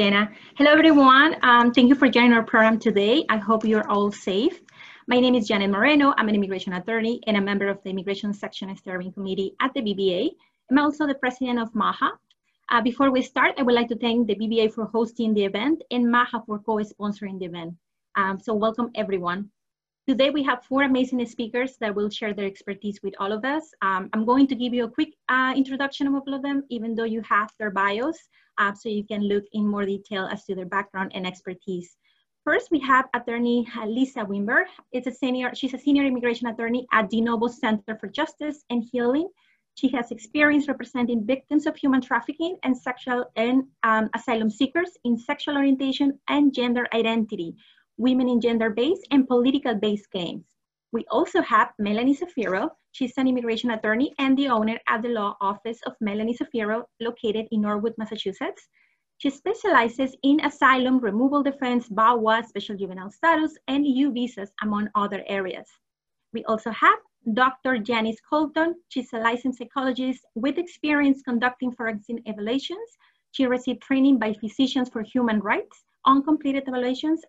[0.00, 0.32] Jenna.
[0.56, 1.36] Hello, everyone.
[1.42, 3.22] Um, thank you for joining our program today.
[3.28, 4.58] I hope you're all safe.
[5.06, 6.14] My name is Janet Moreno.
[6.16, 9.82] I'm an immigration attorney and a member of the Immigration Section Steering Committee at the
[9.82, 10.30] BBA.
[10.70, 12.12] I'm also the president of MAHA.
[12.70, 15.82] Uh, before we start, I would like to thank the BBA for hosting the event
[15.90, 17.74] and MAHA for co-sponsoring the event.
[18.16, 19.50] Um, so welcome, everyone.
[20.08, 23.74] Today we have four amazing speakers that will share their expertise with all of us.
[23.82, 26.94] Um, I'm going to give you a quick uh, introduction of all of them, even
[26.94, 28.16] though you have their bios,
[28.74, 31.96] so you can look in more detail as to their background and expertise.
[32.44, 34.64] First, we have attorney Lisa Wimber.
[34.92, 38.82] It's a senior, she's a senior immigration attorney at De Novo Center for Justice and
[38.90, 39.28] Healing.
[39.74, 45.16] She has experience representing victims of human trafficking and sexual and um, asylum seekers in
[45.16, 47.54] sexual orientation and gender identity,
[47.96, 50.44] women in gender-based and political-based claims.
[50.92, 52.70] We also have Melanie Zafiro.
[52.92, 57.46] She's an immigration attorney and the owner at the law office of Melanie Zafiro, located
[57.52, 58.68] in Norwood, Massachusetts.
[59.18, 65.22] She specializes in asylum, removal defense, VAWA, special juvenile status, and U visas, among other
[65.28, 65.68] areas.
[66.32, 66.98] We also have
[67.34, 67.78] Dr.
[67.78, 68.74] Janice Colton.
[68.88, 72.96] She's a licensed psychologist with experience conducting forensic evaluations.
[73.32, 77.22] She received training by Physicians for Human Rights on completed evaluations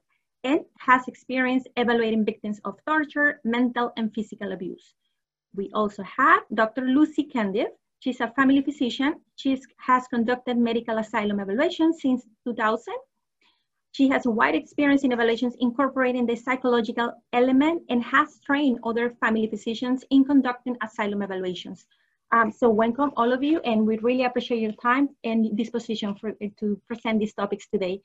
[0.44, 4.94] and has experience evaluating victims of torture, mental and physical abuse.
[5.56, 6.82] We also have Dr.
[6.82, 7.70] Lucy Cundiff.
[8.00, 9.22] She's a family physician.
[9.36, 12.94] She has conducted medical asylum evaluations since 2000.
[13.94, 19.48] She has wide experience in evaluations incorporating the psychological element and has trained other family
[19.48, 21.86] physicians in conducting asylum evaluations.
[22.32, 26.32] Um, so welcome all of you, and we really appreciate your time and disposition for,
[26.32, 28.02] to present these topics today.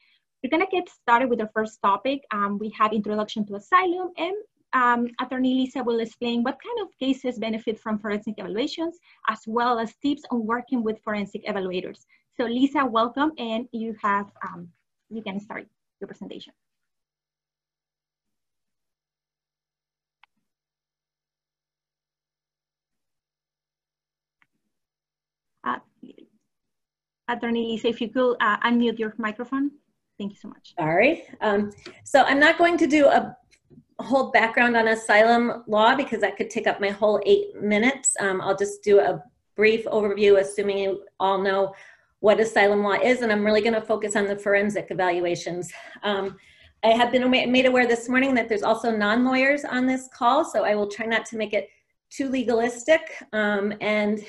[0.47, 2.23] We're gonna get started with the first topic.
[2.31, 4.37] Um, we have introduction to asylum and
[4.75, 8.97] um, Attorney Lisa will explain what kind of cases benefit from forensic evaluations,
[9.29, 12.05] as well as tips on working with forensic evaluators.
[12.37, 14.69] So Lisa, welcome, and you have, um,
[15.11, 15.67] you can start
[16.01, 16.53] your presentation.
[25.65, 25.79] Uh,
[27.27, 29.73] Attorney Lisa, if you could uh, unmute your microphone.
[30.19, 30.75] Thank you so much.
[30.79, 31.25] Sorry.
[31.41, 31.73] Um,
[32.05, 33.37] so I'm not going to do a
[34.01, 38.15] whole background on asylum law because that could take up my whole eight minutes.
[38.21, 39.23] Um, I'll just do a
[39.57, 41.75] brief overview, assuming you all know
[42.21, 45.71] what asylum law is, and I'm really going to focus on the forensic evaluations.
[46.03, 46.37] Um,
[46.83, 50.65] I have been made aware this morning that there's also non-lawyers on this call, so
[50.65, 51.69] I will try not to make it
[52.11, 53.01] too legalistic,
[53.33, 54.25] um, and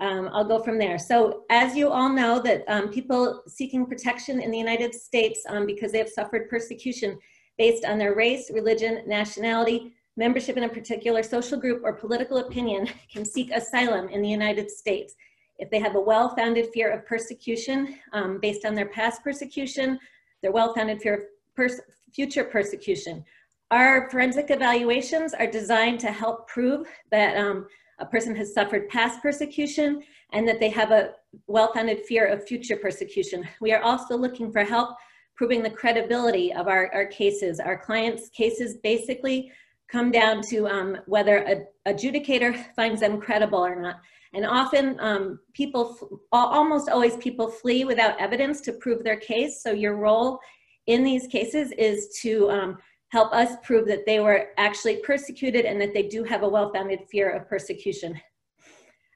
[0.00, 0.98] um, I'll go from there.
[0.98, 5.66] So as you all know that um, people seeking protection in the United States um,
[5.66, 7.18] because they have suffered persecution
[7.56, 12.88] based on their race, religion, nationality, membership in a particular social group or political opinion
[13.12, 15.14] can seek asylum in the United States.
[15.58, 19.98] If they have a well-founded fear of persecution um, based on their past persecution,
[20.42, 21.20] their well-founded fear of
[21.56, 21.80] pers
[22.14, 23.24] future persecution.
[23.70, 27.66] Our forensic evaluations are designed to help prove that um,
[27.98, 31.12] a person has suffered past persecution and that they have a
[31.46, 33.46] well-founded fear of future persecution.
[33.60, 34.96] We are also looking for help
[35.36, 37.60] proving the credibility of our, our cases.
[37.60, 39.52] Our clients' cases basically
[39.88, 44.00] come down to um, whether a adjudicator finds them credible or not.
[44.34, 49.62] And often um, people, almost always people flee without evidence to prove their case.
[49.62, 50.38] So your role
[50.86, 55.80] in these cases is to um, help us prove that they were actually persecuted and
[55.80, 58.20] that they do have a well-founded fear of persecution.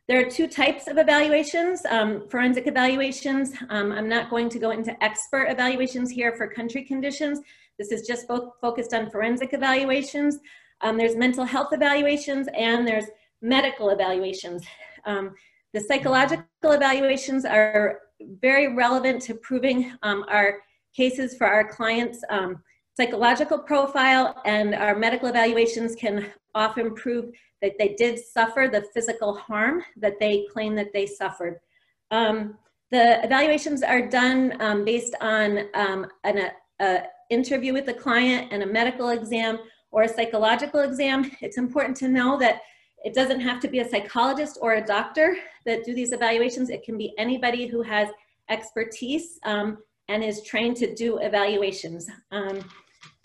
[0.08, 3.53] There are two types of evaluations, um, forensic evaluations.
[3.70, 7.41] Um, I'm not going to go into expert evaluations here for country conditions.
[7.78, 10.38] This is just fo focused on forensic evaluations.
[10.80, 13.06] Um, there's mental health evaluations and there's
[13.41, 14.64] medical evaluations.
[15.04, 15.34] Um,
[15.72, 18.00] the psychological evaluations are
[18.41, 20.59] very relevant to proving um, our
[20.94, 22.62] cases for our clients' um,
[22.97, 27.30] psychological profile and our medical evaluations can often prove
[27.62, 31.58] that they did suffer the physical harm that they claim that they suffered.
[32.10, 32.58] Um,
[32.91, 38.48] the evaluations are done um, based on um, an a, a interview with the client
[38.53, 39.59] and a medical exam
[39.91, 41.30] or a psychological exam.
[41.41, 42.60] It's important to know that
[43.04, 46.68] it doesn't have to be a psychologist or a doctor that do these evaluations.
[46.68, 48.09] It can be anybody who has
[48.50, 49.78] expertise um,
[50.09, 52.09] and is trained to do evaluations.
[52.30, 52.60] Um,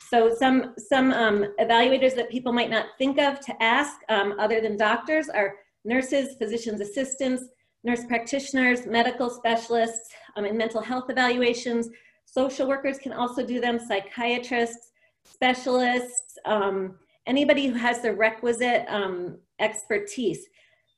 [0.10, 4.62] so some, some um, evaluators that people might not think of to ask um, other
[4.62, 7.44] than doctors are nurses, physician's assistants,
[7.84, 11.90] nurse practitioners, medical specialists, um, and mental health evaluations.
[12.26, 14.92] Social workers can also do them, psychiatrists,
[15.24, 20.46] specialists, um, anybody who has the requisite um, expertise.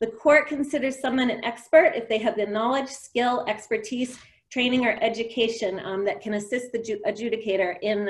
[0.01, 4.17] The court considers someone an expert if they have the knowledge, skill, expertise
[4.51, 8.09] training or education um, that can assist the adjudicator in,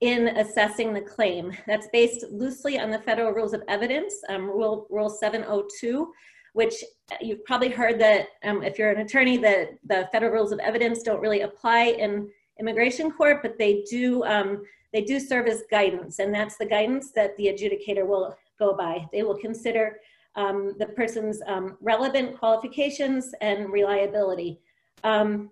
[0.00, 1.52] in assessing the claim.
[1.66, 6.12] That's based loosely on the federal rules of evidence, um, rule, rule 702,
[6.52, 6.74] which
[7.20, 11.02] you've probably heard that um, if you're an attorney that the federal rules of evidence
[11.02, 12.28] don't really apply in
[12.60, 14.62] immigration court, but they do, um,
[14.92, 16.20] they do serve as guidance.
[16.20, 19.06] And that's the guidance that the adjudicator will go by.
[19.12, 19.98] They will consider
[20.36, 21.42] um, the person's
[21.80, 24.60] relevant qualifications and reliability.
[25.02, 25.50] Um,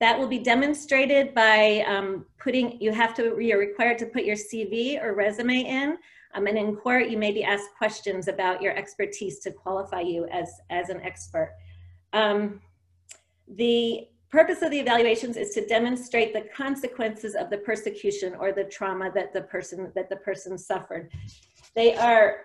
[0.00, 4.36] that will be demonstrated by um, putting, you have to, you're required to put your
[4.36, 5.96] CV or resume in.
[6.34, 10.26] Um, and in court, you may be asked questions about your expertise to qualify you
[10.32, 11.54] as, as an expert.
[12.12, 12.60] Um,
[13.56, 18.64] the purpose of the evaluations is to demonstrate the consequences of the persecution or the
[18.64, 21.12] trauma that the person, that the person suffered.
[21.76, 22.38] They are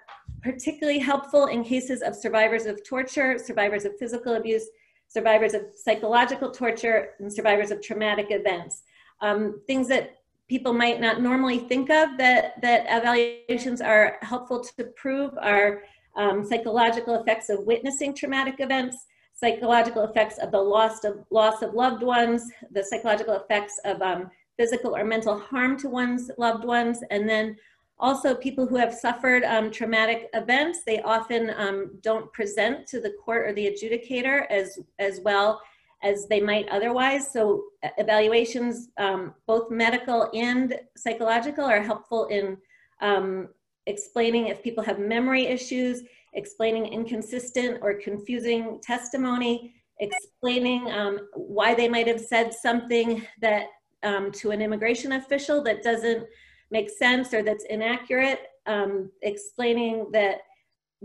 [0.44, 4.68] particularly helpful in cases of survivors of torture, survivors of physical abuse,
[5.10, 8.84] survivors of psychological torture, and survivors of traumatic events.
[9.22, 14.84] Um, things that people might not normally think of that, that evaluations are helpful to
[14.96, 15.84] prove are
[16.16, 21.74] um, psychological effects of witnessing traumatic events, psychological effects of the loss of, loss of
[21.74, 27.02] loved ones, the psychological effects of um, physical or mental harm to one's loved ones,
[27.12, 27.56] and then
[28.00, 33.14] also, people who have suffered um, traumatic events, they often um, don't present to the
[33.24, 35.62] court or the adjudicator as, as well
[36.02, 37.30] as they might otherwise.
[37.34, 37.66] So
[37.98, 42.58] evaluations, um, both medical and psychological, are helpful in
[43.02, 43.50] um,
[43.86, 46.04] explaining if people have memory issues,
[46.34, 53.66] explaining inconsistent or confusing testimony, explaining um, why they might have said something that
[54.04, 56.26] um, to an immigration official that doesn't
[56.72, 60.42] makes sense or that's inaccurate, um, explaining that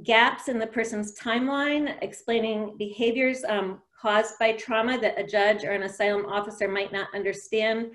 [0.02, 5.70] gaps in the person's timeline, explaining behaviors um, caused by trauma that a judge or
[5.70, 7.90] an asylum officer might not understand,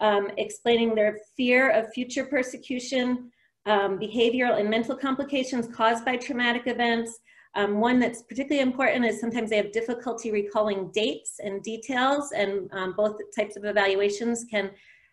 [0.00, 3.30] um, explaining their fear of future persecution,
[3.66, 7.18] um, behavioral and mental complications caused by traumatic events.
[7.56, 12.70] Um, one that's particularly important is sometimes they have difficulty recalling dates and details and
[12.72, 14.70] um, both types of evaluations can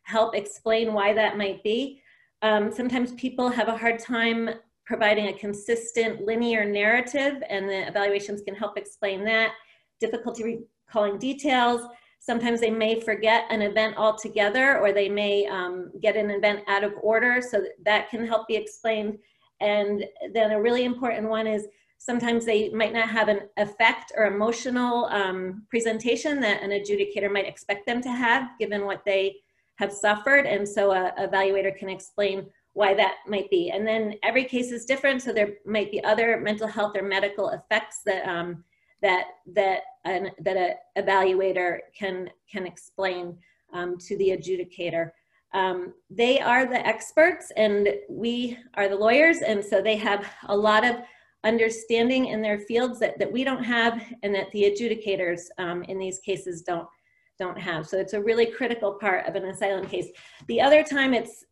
[0.08, 2.02] help explain why that might be.
[2.42, 4.50] Um, sometimes people have a hard time
[4.86, 9.52] providing a consistent linear narrative and the evaluations can help explain that.
[10.00, 11.82] Difficulty recalling details.
[12.20, 16.86] Sometimes they may forget an event altogether or they may um, get an event out
[16.86, 19.18] of order so that, that can help be explained.
[19.60, 21.68] And then a really important one is
[21.98, 27.48] sometimes they might not have an effect or emotional um, presentation that an adjudicator might
[27.48, 29.36] expect them to have given what they
[29.78, 30.46] have suffered.
[30.46, 33.72] And so a, evaluator can explain why that might be.
[33.72, 35.22] And then every case is different.
[35.22, 38.64] So there might be other mental health or medical effects that, um,
[39.02, 43.38] that, that, an, that a evaluator can, can explain
[43.74, 45.12] um, to the adjudicator.
[45.54, 49.40] Um, they are the experts and we are the lawyers.
[49.40, 50.98] And so they have a lot of
[51.44, 55.98] understanding in their fields that, that we don't have and that the adjudicators um, in
[55.98, 56.88] these cases don't
[57.38, 57.88] don't have.
[57.88, 60.08] So it's a really critical part of an asylum case.
[60.48, 61.46] The other time it's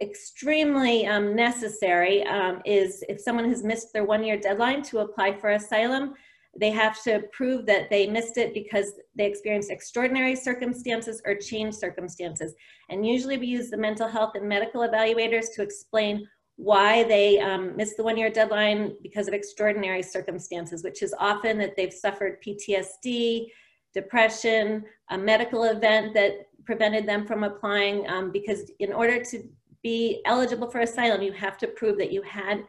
[0.00, 5.38] extremely um, necessary um, is if someone has missed their one year deadline to apply
[5.38, 6.14] for asylum,
[6.58, 11.78] they have to prove that they missed it because they experienced extraordinary circumstances or changed
[11.78, 12.54] circumstances.
[12.90, 17.74] And usually we use the mental health and medical evaluators to explain why they um,
[17.76, 22.42] missed the one year deadline because of extraordinary circumstances, which is often that they've suffered
[22.42, 23.46] PTSD,
[23.94, 29.42] depression, a medical event that prevented them from applying um, because in order to
[29.82, 32.64] be eligible for asylum, you have to prove that you had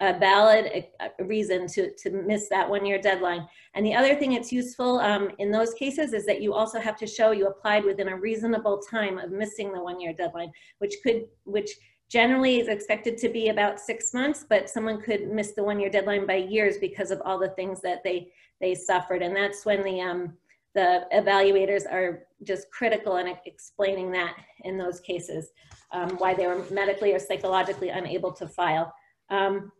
[0.00, 3.46] a valid a, reason to, to miss that one year deadline.
[3.74, 6.96] And the other thing that's useful um, in those cases is that you also have
[6.98, 10.96] to show you applied within a reasonable time of missing the one year deadline, which
[11.02, 11.70] could, which
[12.10, 15.90] generally is expected to be about six months, but someone could miss the one year
[15.90, 18.28] deadline by years because of all the things that they,
[18.60, 19.22] they suffered.
[19.22, 20.34] And that's when the, um,
[20.76, 25.50] the evaluators are just critical in explaining that in those cases,
[25.90, 28.92] um, why they were medically or psychologically unable to file.
[29.30, 29.72] Um,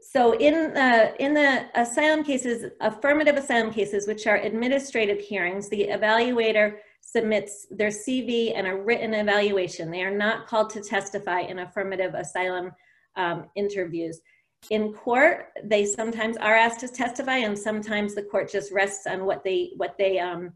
[0.00, 5.88] so in the, in the asylum cases, affirmative asylum cases, which are administrative hearings, the
[5.90, 9.90] evaluator submits their CV and a written evaluation.
[9.90, 12.70] They are not called to testify in affirmative asylum
[13.16, 14.20] um, interviews
[14.68, 19.24] in court they sometimes are asked to testify and sometimes the court just rests on
[19.24, 20.52] what they what they um,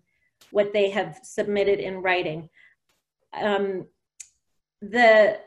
[0.50, 2.48] what they have submitted in writing
[3.32, 3.86] um,
[4.82, 5.38] the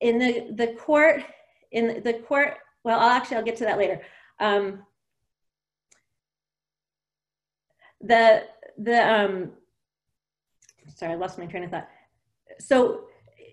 [0.00, 1.22] in the the court
[1.72, 2.54] in the court
[2.84, 4.00] well I'll actually i'll get to that later
[4.40, 4.82] um,
[8.00, 8.44] the
[8.78, 9.52] the um,
[10.94, 11.88] sorry, I lost my train of thought.
[12.58, 13.04] So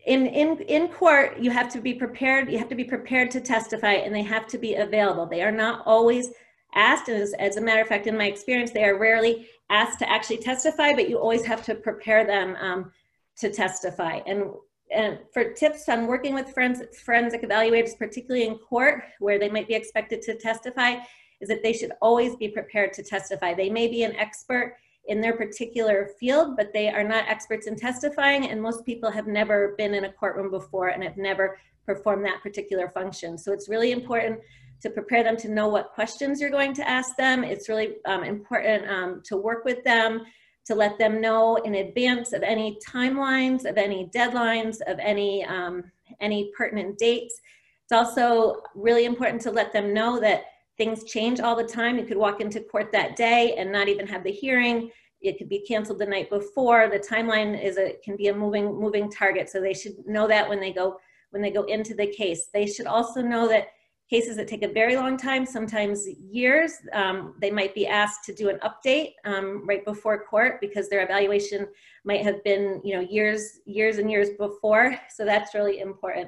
[0.05, 2.51] in in in court, you have to be prepared.
[2.51, 5.25] You have to be prepared to testify, and they have to be available.
[5.25, 6.29] They are not always
[6.73, 7.09] asked.
[7.09, 10.37] As, as a matter of fact, in my experience, they are rarely asked to actually
[10.37, 12.91] testify, but you always have to prepare them um,
[13.37, 14.21] to testify.
[14.25, 14.51] And
[14.93, 19.67] and for tips on working with forensic, forensic evaluators, particularly in court, where they might
[19.67, 20.95] be expected to testify,
[21.39, 23.53] is that they should always be prepared to testify.
[23.53, 24.75] They may be an expert
[25.07, 29.27] in their particular field, but they are not experts in testifying, and most people have
[29.27, 33.37] never been in a courtroom before and have never performed that particular function.
[33.37, 34.39] So it's really important
[34.81, 37.43] to prepare them to know what questions you're going to ask them.
[37.43, 40.21] It's really um, important um, to work with them,
[40.65, 45.83] to let them know in advance of any timelines, of any deadlines, of any, um,
[46.19, 47.39] any pertinent dates.
[47.83, 50.43] It's also really important to let them know that
[50.77, 51.97] things change all the time.
[51.97, 54.91] You could walk into court that day and not even have the hearing.
[55.21, 56.89] It could be canceled the night before.
[56.89, 59.49] The timeline is a can be a moving moving target.
[59.49, 60.97] So they should know that when they go
[61.31, 62.49] when they go into the case.
[62.53, 63.67] They should also know that
[64.11, 68.33] cases that take a very long time, sometimes years, um, they might be asked to
[68.33, 71.65] do an update um, right before court because their evaluation
[72.03, 74.97] might have been, you know, years, years and years before.
[75.09, 76.27] So that's really important.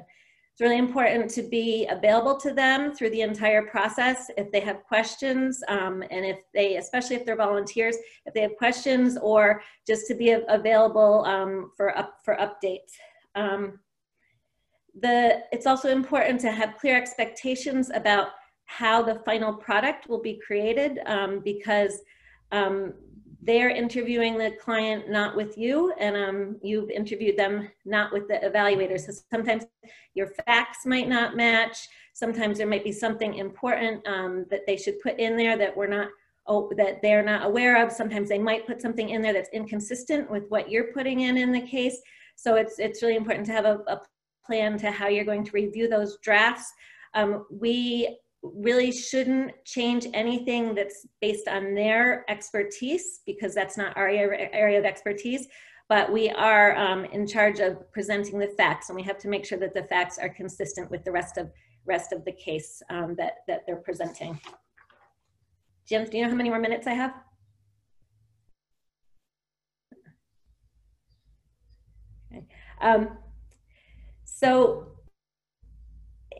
[0.53, 4.83] It's really important to be available to them through the entire process if they have
[4.83, 7.95] questions um, and if they, especially if they're volunteers,
[8.27, 12.91] if they have questions or just to be available um, for, up, for updates.
[13.33, 13.79] Um,
[15.01, 18.27] the, it's also important to have clear expectations about
[18.65, 22.01] how the final product will be created um, because
[22.51, 22.93] um,
[23.45, 28.35] they're interviewing the client not with you and um, you've interviewed them not with the
[28.35, 28.99] evaluator.
[28.99, 29.65] So sometimes
[30.13, 31.87] your facts might not match.
[32.13, 35.87] Sometimes there might be something important um, that they should put in there that we're
[35.87, 36.09] not
[36.45, 37.91] oh, that they're not aware of.
[37.91, 41.51] Sometimes they might put something in there that's inconsistent with what you're putting in in
[41.51, 41.97] the case.
[42.35, 44.01] So it's it's really important to have a, a
[44.45, 46.71] plan to how you're going to review those drafts.
[47.13, 54.09] Um, we really shouldn't change anything that's based on their expertise because that's not our
[54.09, 55.47] area of expertise
[55.89, 59.45] but we are um, in charge of presenting the facts and we have to make
[59.45, 61.51] sure that the facts are consistent with the rest of
[61.85, 64.39] rest of the case um, that that they're presenting
[65.87, 67.13] Jim, do you know how many more minutes I have?
[72.31, 72.45] Okay.
[72.81, 73.17] Um,
[74.23, 74.92] so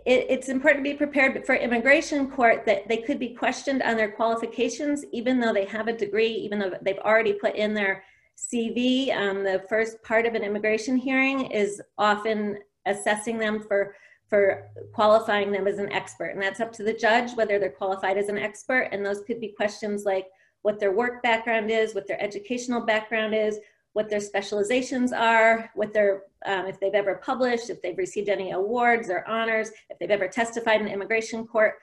[0.05, 3.95] it, it's important to be prepared for immigration court that they could be questioned on
[3.95, 8.03] their qualifications, even though they have a degree, even though they've already put in their
[8.38, 9.15] CV.
[9.15, 13.95] Um, the first part of an immigration hearing is often assessing them for
[14.29, 16.29] for qualifying them as an expert.
[16.29, 18.89] And that's up to the judge whether they're qualified as an expert.
[18.91, 20.25] And those could be questions like
[20.63, 23.60] what their work background is, what their educational background is,
[23.93, 28.51] what their specializations are, what their, um, if they've ever published, if they've received any
[28.51, 31.75] awards or honors, if they've ever testified in immigration court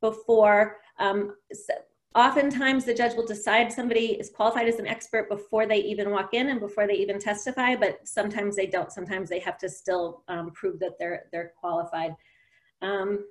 [0.00, 0.78] before.
[0.98, 1.74] Um, so
[2.14, 6.34] oftentimes the judge will decide somebody is qualified as an expert before they even walk
[6.34, 8.92] in and before they even testify, but sometimes they don't.
[8.92, 12.14] Sometimes they have to still um, prove that they're, they're qualified.
[12.80, 13.24] Um,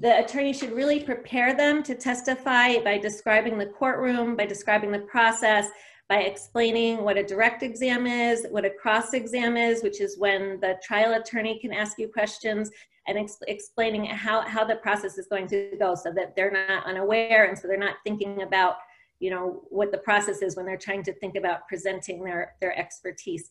[0.00, 5.00] the attorney should really prepare them to testify by describing the courtroom, by describing the
[5.00, 5.68] process,
[6.14, 10.60] by explaining what a direct exam is, what a cross exam is, which is when
[10.60, 12.70] the trial attorney can ask you questions,
[13.08, 16.86] and ex explaining how, how the process is going to go so that they're not
[16.86, 18.76] unaware and so they're not thinking about
[19.18, 22.78] you know what the process is when they're trying to think about presenting their, their
[22.78, 23.50] expertise.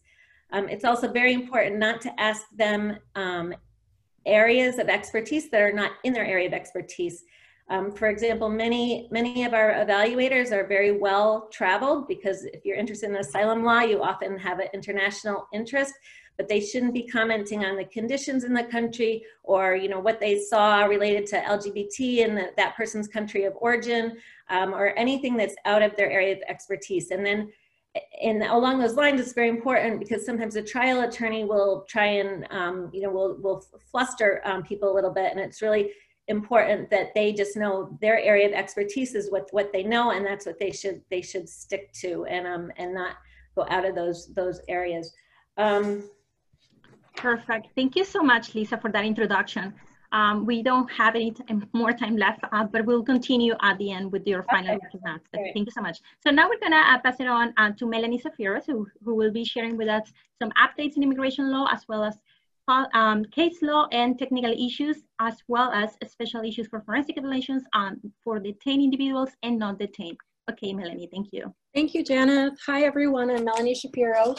[0.54, 3.54] Um, it's also very important not to ask them um,
[4.26, 7.26] areas of expertise that are not in their area of expertise.
[7.70, 12.78] Um, for example, many, many of our evaluators are very well traveled because if you're
[12.78, 15.94] interested in asylum law, you often have an international interest,
[16.38, 20.20] but they shouldn't be commenting on the conditions in the country or you know what
[20.20, 24.18] they saw related to LGBT in the, that person's country of origin
[24.50, 27.12] um, or anything that's out of their area of expertise.
[27.12, 27.52] And then
[28.24, 32.48] and along those lines, it's very important because sometimes a trial attorney will try and,
[32.50, 35.32] um, you know, will, will fluster um, people a little bit.
[35.32, 35.92] And it's really
[36.28, 40.26] important that they just know their area of expertise is what what they know and
[40.26, 43.18] that's what they should they should stick to and um and not
[43.56, 45.14] go out of those those areas
[45.58, 46.04] um
[47.18, 49.74] perfect thank you so much lisa for that introduction
[50.14, 51.34] um, we don't have any
[51.74, 54.88] more time left, uh, but we'll continue at the end with your final okay.
[54.94, 55.28] remarks.
[55.34, 56.02] Thank you so much.
[56.20, 59.32] So now we're gonna uh, pass it on uh, to Melanie Zafiros, who, who will
[59.32, 62.16] be sharing with us some updates in immigration law, as well as
[62.68, 68.00] um, case law and technical issues, as well as special issues for forensic evaluations um,
[68.24, 70.18] for detained individuals and non-detained.
[70.52, 71.54] Okay, Melanie, thank you.
[71.74, 72.54] Thank you, Janet.
[72.66, 73.32] Hi, everyone.
[73.32, 74.36] I'm Melanie Shapiro.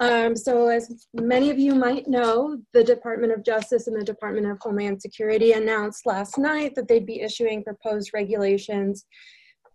[0.00, 4.46] Um, so as many of you might know, the Department of Justice and the Department
[4.46, 9.06] of Homeland Security announced last night that they'd be issuing proposed regulations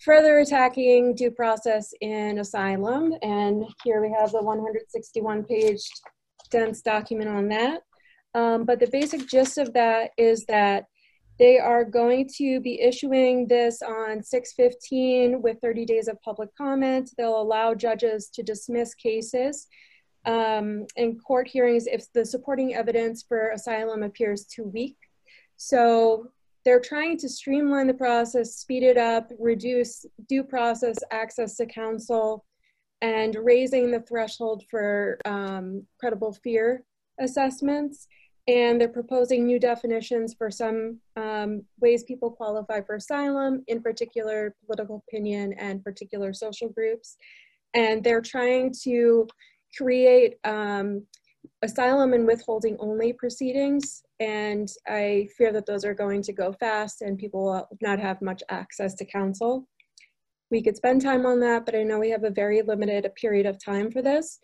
[0.03, 3.13] further attacking due process in asylum.
[3.21, 5.81] And here we have the 161 page
[6.51, 7.81] dense document on that.
[8.35, 10.85] Um, but the basic gist of that is that
[11.39, 17.11] they are going to be issuing this on 615 with 30 days of public comment.
[17.17, 19.67] They'll allow judges to dismiss cases
[20.25, 24.97] um, in court hearings if the supporting evidence for asylum appears too weak.
[25.55, 26.27] So
[26.65, 32.45] they're trying to streamline the process, speed it up, reduce due process access to counsel,
[33.01, 36.83] and raising the threshold for um, credible fear
[37.19, 38.07] assessments.
[38.49, 44.55] And they're proposing new definitions for some um, ways people qualify for asylum, in particular
[44.65, 47.15] political opinion and particular social groups.
[47.75, 49.27] And they're trying to
[49.77, 51.05] create um,
[51.61, 54.01] asylum and withholding only proceedings.
[54.19, 58.19] And I fear that those are going to go fast and people will not have
[58.19, 59.67] much access to counsel.
[60.49, 63.45] We could spend time on that, but I know we have a very limited period
[63.45, 64.39] of time for this.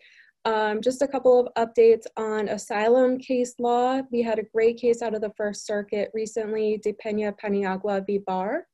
[0.46, 4.00] Um, just a couple of updates on asylum case law.
[4.12, 8.18] We had a great case out of the First Circuit recently, De Pena Paniagua v.
[8.18, 8.64] Barr,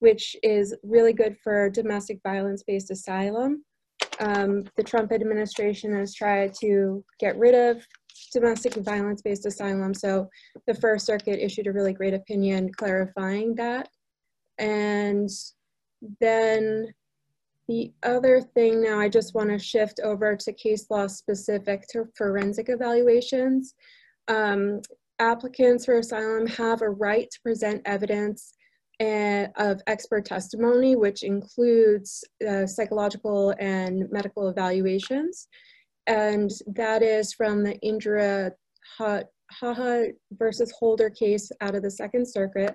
[0.00, 3.64] which is really good for domestic violence-based asylum.
[4.18, 7.86] Um, the Trump administration has tried to get rid of
[8.32, 10.28] domestic violence-based asylum, so
[10.66, 13.88] the First Circuit issued a really great opinion clarifying that.
[14.58, 15.30] And
[16.20, 16.92] then
[17.70, 22.08] the other thing now, I just want to shift over to case law specific to
[22.16, 23.74] forensic evaluations.
[24.26, 24.80] Um,
[25.20, 28.54] applicants for asylum have a right to present evidence
[28.98, 35.46] and, of expert testimony, which includes uh, psychological and medical evaluations.
[36.08, 38.50] And that is from the Indra
[38.98, 42.74] Haha versus Holder case out of the Second Circuit.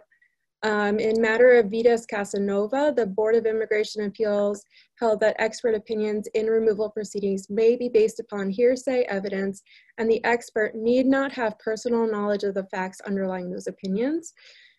[0.65, 4.63] Um, in matter of Vitas Casanova, the Board of Immigration Appeals
[4.99, 9.61] held that expert opinions in removal proceedings may be based upon hearsay evidence,
[9.99, 14.33] and the expert need not have personal knowledge of the facts underlying those opinions.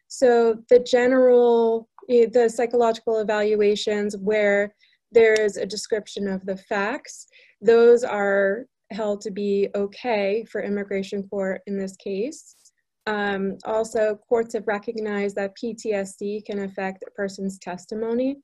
[0.09, 4.75] So the general, eh, the psychological evaluations where
[5.13, 7.29] there is a description of the facts,
[7.61, 12.57] those are held to be okay for immigration court in this case.
[13.07, 18.39] Um, also, courts have recognized that PTSD can affect a person's testimony.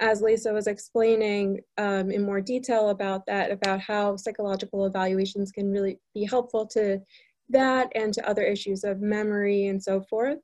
[0.00, 5.70] As Lisa was explaining um, in more detail about that, about how psychological evaluations can
[5.70, 7.00] really be helpful to
[7.48, 10.38] that and to other issues of memory and so forth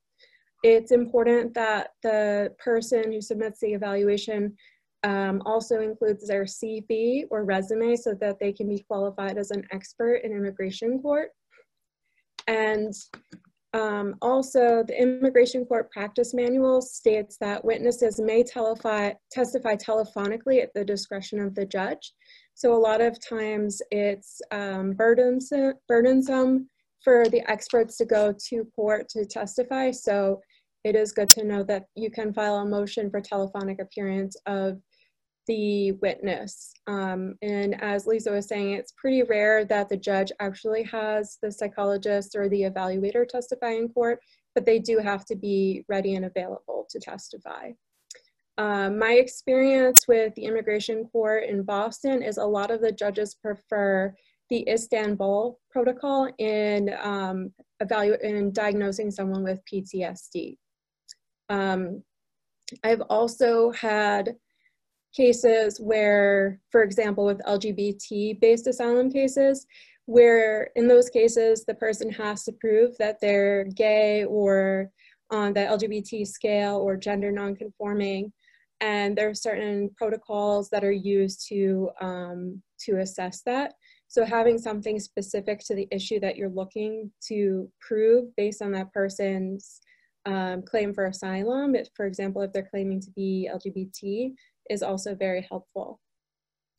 [0.63, 4.57] it's important that the person who submits the evaluation
[5.05, 9.67] um, also includes their CV or resume so that they can be qualified as an
[9.73, 11.31] expert in immigration court.
[12.47, 12.95] And
[13.75, 20.85] um, also, the Immigration Court Practice Manual states that witnesses may testify telephonically at the
[20.85, 22.13] discretion of the judge.
[22.55, 26.69] So a lot of times it's um, burdensome, burdensome
[27.03, 29.91] for the experts to go to court to testify.
[29.91, 30.41] So
[30.85, 34.79] it is good to know that you can file a motion for telephonic appearance of
[35.47, 36.73] the witness.
[36.87, 41.51] Um, and as Lisa was saying, it's pretty rare that the judge actually has the
[41.51, 44.21] psychologist or the evaluator testify in court,
[44.55, 47.71] but they do have to be ready and available to testify.
[48.59, 53.35] Um, my experience with the immigration court in Boston is a lot of the judges
[53.35, 54.15] prefer
[54.51, 57.53] the Istanbul protocol in, um,
[58.23, 60.59] in diagnosing someone with PTSD.
[61.49, 62.03] Um,
[62.85, 64.37] I've also had
[65.15, 69.67] cases where, for example, with LGBT-based asylum cases,
[70.07, 74.91] where in those cases the person has to prove that they're gay or
[75.31, 78.33] on the LGBT scale or gender nonconforming,
[78.81, 83.75] and there are certain protocols that are used to um, to assess that.
[84.09, 88.93] So having something specific to the issue that you're looking to prove based on that
[88.93, 89.81] person's
[90.27, 94.35] um, claim for asylum, if, for example, if they're claiming to be LGBT,
[94.71, 96.01] is also very helpful.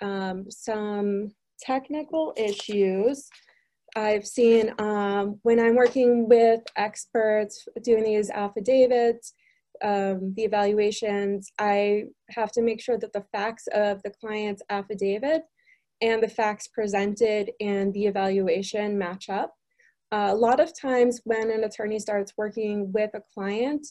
[0.02, 3.30] Um, some technical issues
[3.96, 9.34] I've seen um, when I'm working with experts doing these affidavits,
[9.84, 15.44] um, the evaluations, I have to make sure that the facts of the client's affidavit
[16.02, 19.54] and the facts presented in the evaluation match up.
[20.12, 23.86] Uh, a lot of times when an attorney starts working with a client,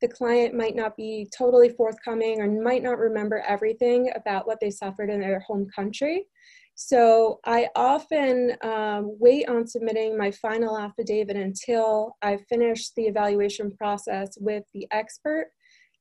[0.00, 4.70] the client might not be totally forthcoming or might not remember everything about what they
[4.70, 6.26] suffered in their home country.
[6.80, 13.72] So I often um, wait on submitting my final affidavit until I finish the evaluation
[13.72, 15.48] process with the expert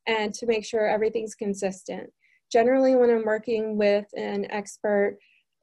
[0.05, 2.12] and to make sure everything's consistent.
[2.51, 5.17] Generally, when I'm working with an expert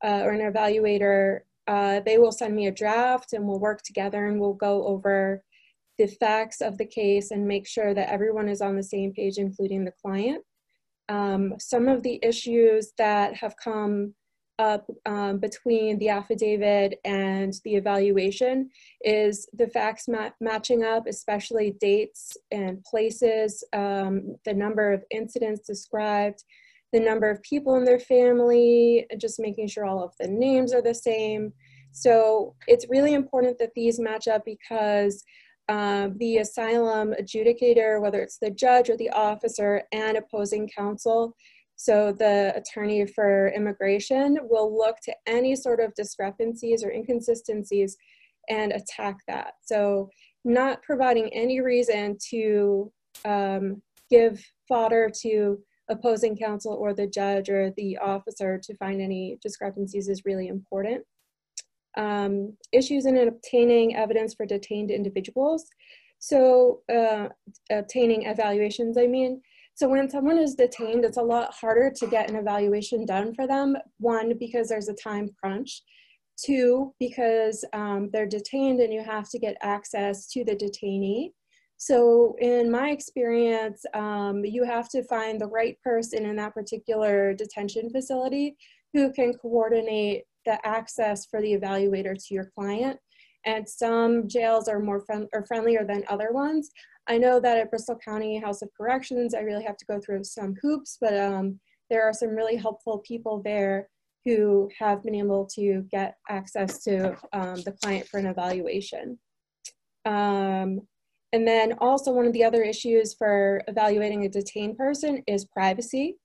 [0.04, 4.26] uh, or an evaluator, uh, they will send me a draft and we'll work together
[4.26, 5.44] and we'll go over
[5.98, 9.38] the facts of the case and make sure that everyone is on the same page,
[9.38, 10.42] including the client.
[11.08, 14.14] Um, some of the issues that have come
[14.58, 18.70] up um, between the affidavit and the evaluation
[19.02, 25.66] is the facts ma matching up, especially dates and places, um, the number of incidents
[25.66, 26.44] described,
[26.92, 30.82] the number of people in their family, just making sure all of the names are
[30.82, 31.52] the same.
[31.90, 35.22] So it's really important that these match up because
[35.68, 41.34] uh, the asylum adjudicator, whether it's the judge or the officer and opposing counsel,
[41.76, 47.96] so the attorney for immigration will look to any sort of discrepancies or inconsistencies
[48.48, 49.54] and attack that.
[49.62, 50.10] So
[50.44, 52.92] not providing any reason to
[53.24, 55.58] um, give fodder to
[55.90, 61.04] opposing counsel or the judge or the officer to find any discrepancies is really important.
[61.96, 65.64] Um, issues in obtaining evidence for detained individuals.
[66.18, 67.28] So uh,
[67.70, 69.42] obtaining evaluations, I mean,
[69.74, 73.46] so when someone is detained, it's a lot harder to get an evaluation done for
[73.46, 73.76] them.
[73.98, 75.82] One, because there's a time crunch.
[76.36, 81.32] Two, because um, they're detained and you have to get access to the detainee.
[81.76, 87.34] So in my experience, um, you have to find the right person in that particular
[87.34, 88.56] detention facility
[88.92, 92.98] who can coordinate the access for the evaluator to your client.
[93.46, 96.70] And some jails are more friend or friendlier than other ones.
[97.06, 100.24] I know that at Bristol County House of Corrections, I really have to go through
[100.24, 103.88] some hoops, but um, there are some really helpful people there
[104.24, 109.18] who have been able to get access to um, the client for an evaluation.
[110.06, 110.80] Um,
[111.34, 116.16] and then also one of the other issues for evaluating a detained person is privacy.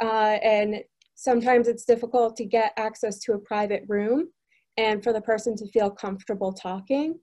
[0.00, 0.82] Uh, and
[1.14, 4.28] sometimes it's difficult to get access to a private room
[4.76, 7.18] and for the person to feel comfortable talking.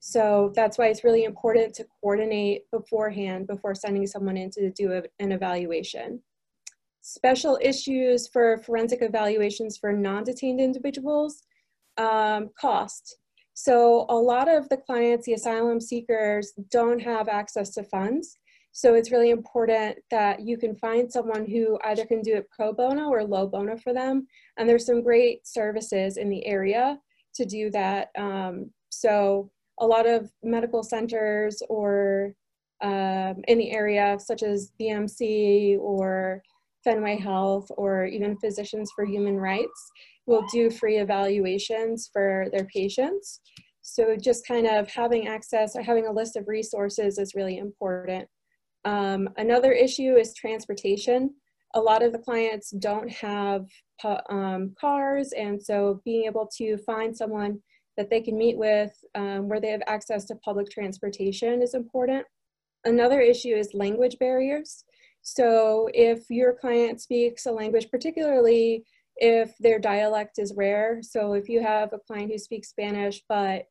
[0.00, 4.92] So that's why it's really important to coordinate beforehand before sending someone in to do
[4.92, 6.22] a, an evaluation.
[7.00, 11.42] Special issues for forensic evaluations for non-detained individuals,
[11.96, 13.18] um, cost.
[13.54, 18.36] So a lot of the clients, the asylum seekers, don't have access to funds.
[18.78, 22.72] So it's really important that you can find someone who either can do it pro
[22.72, 24.28] bono or low bono for them.
[24.56, 26.96] And there's some great services in the area
[27.34, 28.10] to do that.
[28.16, 32.34] Um, so a lot of medical centers or
[32.80, 36.40] um, in the area, such as BMC or
[36.84, 39.90] Fenway Health or even Physicians for Human Rights,
[40.26, 43.40] will do free evaluations for their patients.
[43.82, 48.28] So just kind of having access or having a list of resources is really important.
[48.84, 51.34] Um, another issue is transportation.
[51.74, 53.66] A lot of the clients don't have
[54.30, 57.60] um, cars, and so being able to find someone
[57.96, 62.24] that they can meet with um, where they have access to public transportation is important.
[62.84, 64.84] Another issue is language barriers.
[65.22, 68.84] So if your client speaks a language, particularly
[69.16, 73.66] if their dialect is rare, so if you have a client who speaks Spanish, but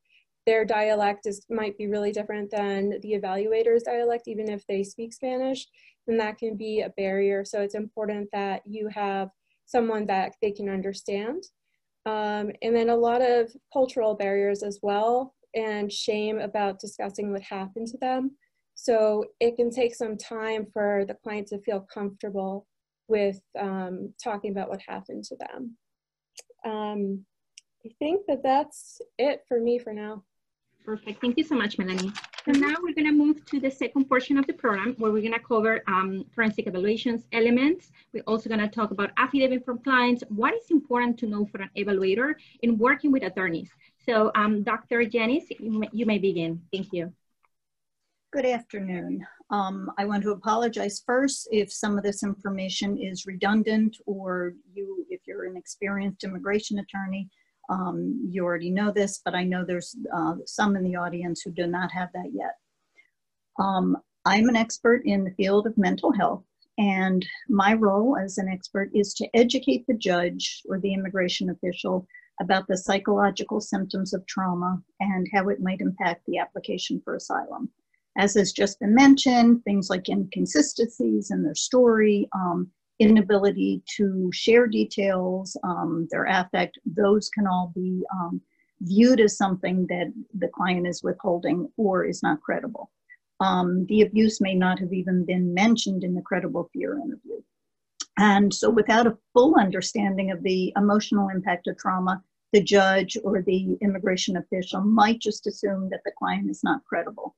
[0.48, 5.12] their dialect is might be really different than the evaluator's dialect, even if they speak
[5.12, 5.66] Spanish,
[6.06, 7.44] then that can be a barrier.
[7.44, 9.28] So it's important that you have
[9.66, 11.42] someone that they can understand.
[12.06, 17.42] Um, and then a lot of cultural barriers as well and shame about discussing what
[17.42, 18.30] happened to them.
[18.74, 22.66] So it can take some time for the client to feel comfortable
[23.06, 25.76] with um, talking about what happened to them.
[26.64, 27.26] Um,
[27.84, 30.24] I think that that's it for me for now.
[30.88, 31.20] Perfect.
[31.20, 32.10] Thank you so much, Melanie.
[32.46, 35.20] So now we're going to move to the second portion of the program where we're
[35.20, 37.90] going to cover um, forensic evaluations elements.
[38.14, 41.60] We're also going to talk about affidavit from clients, what is important to know for
[41.60, 43.68] an evaluator in working with attorneys.
[44.06, 45.04] So um, Dr.
[45.04, 46.62] Janice, you may, you may begin.
[46.72, 47.12] Thank you.
[48.32, 49.26] Good afternoon.
[49.50, 55.04] Um, I want to apologize first if some of this information is redundant or you,
[55.10, 57.28] if you're an experienced immigration attorney,
[57.68, 61.50] um, you already know this, but I know there's uh, some in the audience who
[61.50, 62.54] do not have that yet.
[63.58, 66.44] Um, I'm an expert in the field of mental health,
[66.78, 72.06] and my role as an expert is to educate the judge or the immigration official
[72.40, 77.68] about the psychological symptoms of trauma and how it might impact the application for asylum.
[78.16, 84.66] as has just been mentioned, things like inconsistencies in their story, um, inability to share
[84.66, 88.40] details, um, their affect, those can all be um,
[88.80, 92.90] viewed as something that the client is withholding or is not credible.
[93.40, 97.40] Um, the abuse may not have even been mentioned in the credible fear interview.
[98.18, 103.42] And so, without a full understanding of the emotional impact of trauma, the judge or
[103.42, 107.36] the immigration official might just assume that the client is not credible.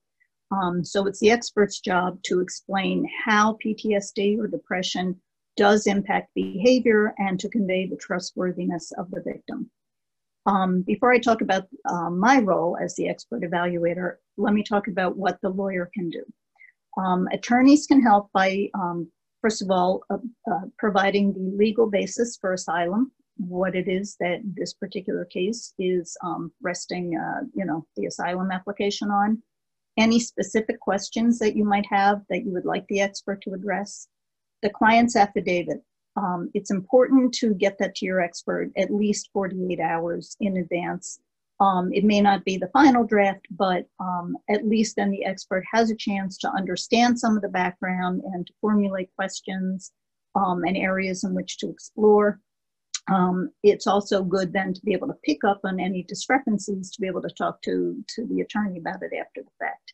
[0.51, 5.21] Um, so, it's the expert's job to explain how PTSD or depression
[5.61, 9.71] does impact behavior and to convey the trustworthiness of the victim.
[10.47, 14.89] Um, before I talk about uh, my role as the expert evaluator, let me talk
[14.89, 16.25] about what the lawyer can do.
[16.97, 20.17] Um, attorneys can help by, um, first of all, uh,
[20.51, 26.17] uh, providing the legal basis for asylum, what it is that this particular case is
[26.25, 29.43] um, resting, uh, you know, the asylum application on,
[29.99, 34.09] any specific questions that you might have that you would like the expert to address,
[34.63, 35.83] the client's affidavit.
[36.17, 41.21] Um, it's important to get that to your expert at least 48 hours in advance.
[41.61, 45.63] Um, it may not be the final draft, but um, at least then the expert
[45.73, 49.93] has a chance to understand some of the background and to formulate questions
[50.35, 52.41] um, and areas in which to explore.
[53.09, 57.01] Um, it's also good then to be able to pick up on any discrepancies to
[57.01, 59.93] be able to talk to, to the attorney about it after the fact.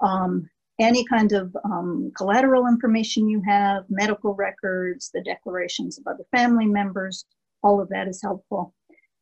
[0.00, 0.48] Um,
[0.80, 6.66] any kind of um, collateral information you have, medical records, the declarations of other family
[6.66, 7.24] members,
[7.62, 8.74] all of that is helpful.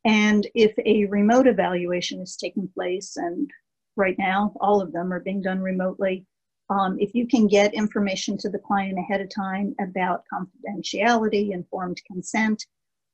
[0.05, 3.49] And if a remote evaluation is taking place, and
[3.97, 6.25] right now all of them are being done remotely,
[6.69, 11.99] um, if you can get information to the client ahead of time about confidentiality, informed
[12.09, 12.65] consent,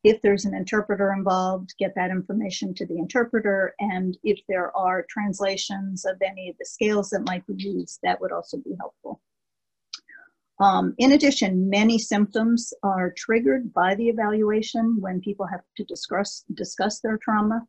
[0.06, 3.74] if there's an interpreter involved, get that information to the interpreter.
[3.80, 8.22] And if there are translations of any of the scales that might be used, that
[8.22, 9.20] would also be helpful.
[10.60, 16.46] Um, in addition, many symptoms are triggered by the evaluation when people have to discuss,
[16.54, 17.65] discuss their trauma.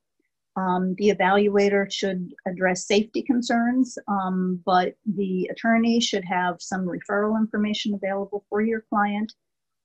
[0.57, 7.38] Um, the evaluator should address safety concerns, um, but the attorney should have some referral
[7.38, 9.33] information available for your client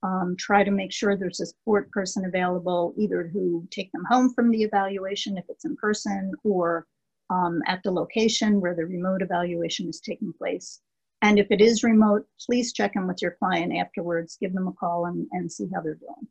[0.04, 4.34] um, try to make sure there's a support person available, either who take them home
[4.34, 6.86] from the evaluation if it's in person or
[7.30, 10.82] um, at the location where the remote evaluation is taking place.
[11.22, 14.74] And if it is remote, please check in with your client afterwards, give them a
[14.74, 16.28] call and, and see how they're doing.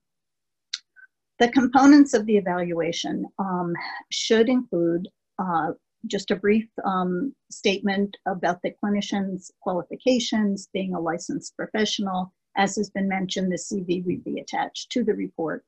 [1.39, 3.73] The components of the evaluation um,
[4.11, 5.73] should include uh,
[6.07, 12.91] just a brief um, statement about the clinician's qualifications, being a licensed professional, as has
[12.91, 15.65] been mentioned, the CV would be attached to the report.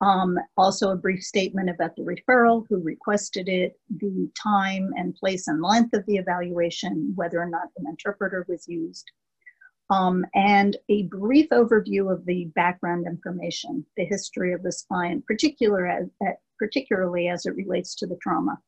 [0.00, 5.46] Um, also, a brief statement about the referral, who requested it, the time and place
[5.48, 9.10] and length of the evaluation, whether or not an interpreter was used,
[9.90, 15.86] um, and a brief overview of the background information, the history of this client, particular
[15.86, 16.08] as,
[16.58, 18.58] particularly as it relates to the trauma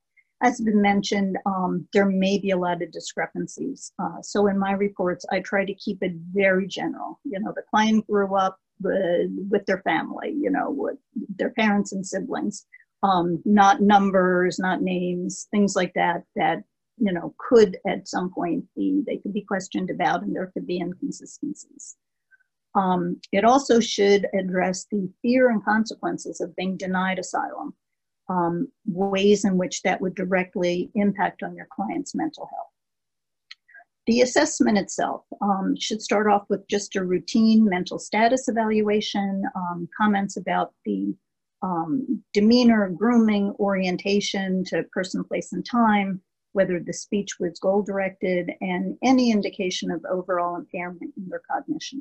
[0.42, 3.92] as been mentioned, um, there may be a lot of discrepancies.
[3.98, 7.18] Uh, so in my reports, I try to keep it very general.
[7.24, 10.98] You know, the client grew up with, with their family, you know, with
[11.36, 12.66] their parents and siblings,
[13.02, 16.62] um, not numbers, not names, things like that, that,
[16.98, 20.66] you know, could at some point be, they could be questioned about and there could
[20.66, 21.96] be inconsistencies.
[22.74, 27.74] Um, it also should address the fear and consequences of being denied asylum
[28.28, 32.70] um, ways in which that would directly impact on your client's mental health.
[34.06, 39.88] The assessment itself um, should start off with just a routine mental status evaluation, um,
[39.96, 41.14] comments about the
[41.62, 46.20] um, demeanor, grooming, orientation to person, place, and time,
[46.52, 52.00] whether the speech was goal directed, and any indication of overall impairment in their cognition.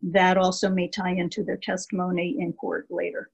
[0.00, 3.30] That also may tie into their testimony in court later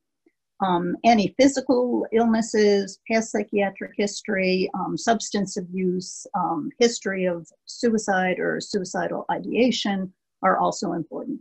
[0.60, 8.60] um, any physical illnesses, past psychiatric history, um, substance abuse, um, history of suicide or
[8.60, 11.40] suicidal ideation are also important.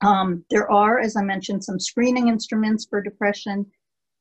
[0.00, 3.66] Um, there are, as I mentioned, some screening instruments for depression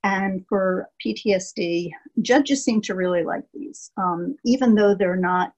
[0.04, 1.89] and for PTSD.
[2.21, 5.54] Judges seem to really like these, um, even though they're not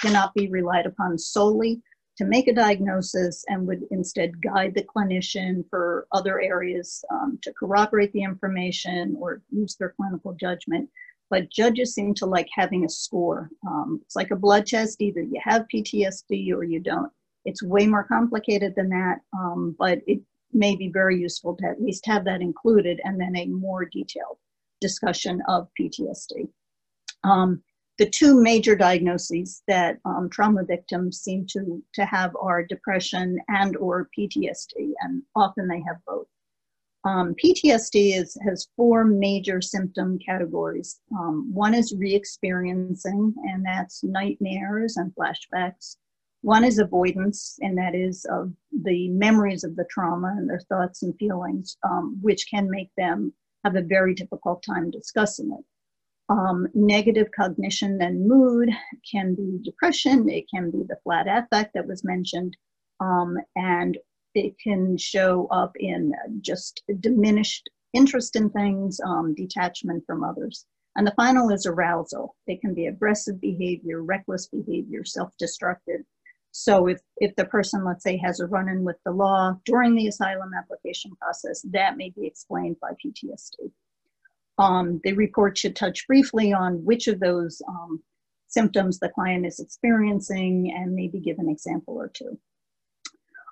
[0.00, 1.82] cannot be relied upon solely
[2.16, 7.52] to make a diagnosis and would instead guide the clinician for other areas um, to
[7.52, 10.88] corroborate the information or use their clinical judgment.
[11.28, 13.50] But judges seem to like having a score.
[13.66, 17.10] Um, it's like a blood test, either you have PTSD or you don't.
[17.44, 20.20] It's way more complicated than that, um, but it
[20.52, 24.38] may be very useful to at least have that included and then a more detailed
[24.80, 26.48] discussion of PTSD.
[27.24, 27.62] Um,
[27.98, 33.76] the two major diagnoses that um, trauma victims seem to, to have are depression and
[33.76, 36.26] or PTSD, and often they have both.
[37.04, 41.00] Um, PTSD is, has four major symptom categories.
[41.16, 45.96] Um, one is re-experiencing, and that's nightmares and flashbacks.
[46.42, 51.02] One is avoidance, and that is of the memories of the trauma and their thoughts
[51.02, 53.32] and feelings, um, which can make them
[53.64, 55.64] have a very difficult time discussing it.
[56.28, 58.70] Um, negative cognition and mood
[59.08, 62.56] can be depression, it can be the flat affect that was mentioned,
[62.98, 63.96] um, and
[64.34, 70.66] it can show up in just diminished interest in things, um, detachment from others.
[70.96, 72.34] And the final is arousal.
[72.46, 76.00] It can be aggressive behavior, reckless behavior, self destructive.
[76.52, 79.94] So if, if the person, let's say, has a run in with the law during
[79.94, 83.70] the asylum application process, that may be explained by PTSD.
[84.58, 88.02] Um, the report should touch briefly on which of those um,
[88.48, 92.38] symptoms the client is experiencing and maybe give an example or two.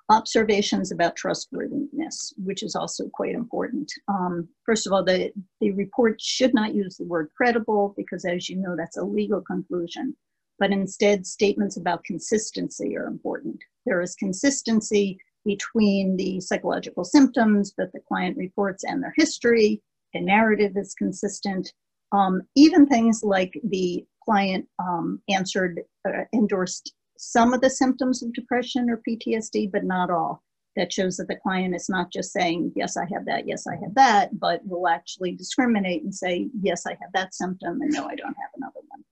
[0.09, 3.91] Observations about trustworthiness, which is also quite important.
[4.07, 8.47] Um, first of all, the, the report should not use the word credible because, as
[8.47, 10.15] you know, that's a legal conclusion,
[10.59, 13.57] but instead, statements about consistency are important.
[13.85, 19.81] There is consistency between the psychological symptoms that the client reports and their history,
[20.15, 21.71] the narrative is consistent.
[22.13, 28.33] Um, even things like the client um, answered, uh, endorsed some of the symptoms of
[28.33, 30.41] depression or PTSD, but not all.
[30.77, 33.75] That shows that the client is not just saying, yes, I have that, yes, I
[33.81, 38.05] have that, but will actually discriminate and say, yes, I have that symptom, and no,
[38.05, 39.03] I don't have another one.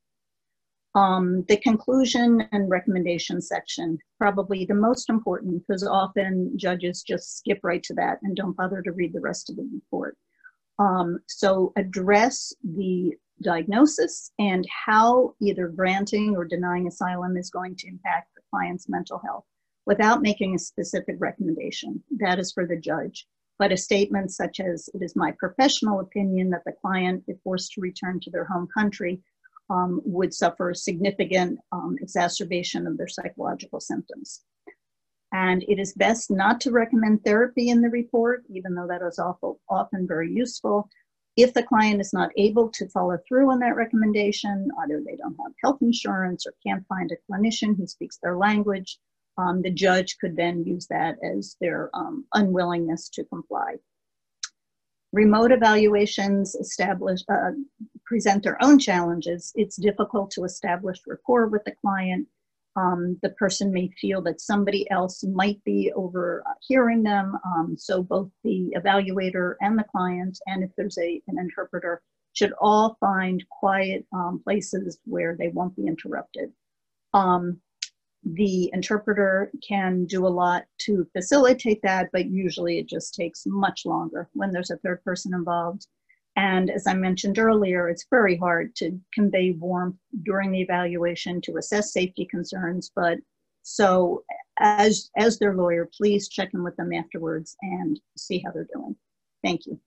[0.95, 7.59] Um, the conclusion and recommendation section, probably the most important because often judges just skip
[7.63, 10.17] right to that and don't bother to read the rest of the report.
[10.79, 17.87] Um, so address the diagnosis and how either granting or denying asylum is going to
[17.87, 19.45] impact the client's mental health
[19.85, 22.01] without making a specific recommendation.
[22.19, 23.27] That is for the judge.
[23.59, 27.73] But a statement such as, it is my professional opinion that the client, if forced
[27.73, 29.21] to return to their home country,
[29.69, 34.41] um, would suffer significant um, exacerbation of their psychological symptoms.
[35.33, 39.17] And it is best not to recommend therapy in the report, even though that is
[39.17, 40.87] awful, often very useful.
[41.35, 45.35] If the client is not able to follow through on that recommendation, either they don't
[45.41, 48.99] have health insurance or can't find a clinician who speaks their language,
[49.39, 53.77] um, the judge could then use that as their um, unwillingness to comply.
[55.11, 57.51] Remote evaluations establish, uh,
[58.05, 59.51] present their own challenges.
[59.55, 62.27] It's difficult to establish rapport with the client
[62.75, 67.37] um, the person may feel that somebody else might be overhearing them.
[67.45, 72.01] Um, so both the evaluator and the client, and if there's a, an interpreter,
[72.33, 76.51] should all find quiet um, places where they won't be interrupted.
[77.13, 77.59] Um,
[78.23, 83.85] the interpreter can do a lot to facilitate that, but usually it just takes much
[83.85, 85.87] longer when there's a third person involved.
[86.35, 91.57] And as I mentioned earlier, it's very hard to convey warmth during the evaluation to
[91.57, 92.91] assess safety concerns.
[92.95, 93.19] But
[93.61, 94.23] so
[94.59, 98.95] as, as their lawyer, please check in with them afterwards and see how they're doing.
[99.43, 99.79] Thank you.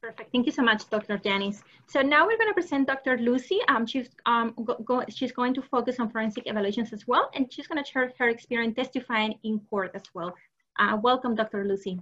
[0.00, 0.30] Perfect.
[0.30, 1.18] Thank you so much, Dr.
[1.18, 1.62] Janice.
[1.88, 3.18] So now we're going to present Dr.
[3.18, 3.58] Lucy.
[3.68, 7.52] Um, she's, um, go, go, she's going to focus on forensic evaluations as well, and
[7.52, 10.34] she's going to share her experience testifying in court as well.
[10.78, 11.64] Uh, welcome, Dr.
[11.64, 11.98] Lucy.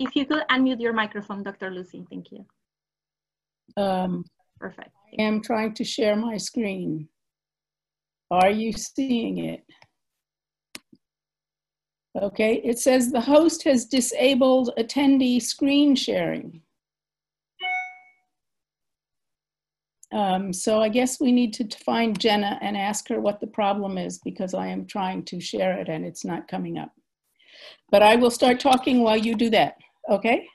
[0.00, 1.70] If you could unmute your microphone, Dr.
[1.70, 2.46] Lucy, thank you.
[3.76, 4.24] Um,
[4.58, 4.88] Perfect.
[5.18, 7.06] I am trying to share my screen.
[8.30, 9.62] Are you seeing it?
[12.16, 16.62] Okay, it says the host has disabled attendee screen sharing.
[20.12, 23.98] Um, so I guess we need to find Jenna and ask her what the problem
[23.98, 26.90] is because I am trying to share it and it's not coming up.
[27.90, 29.76] But I will start talking while you do that.
[30.08, 30.46] Okay.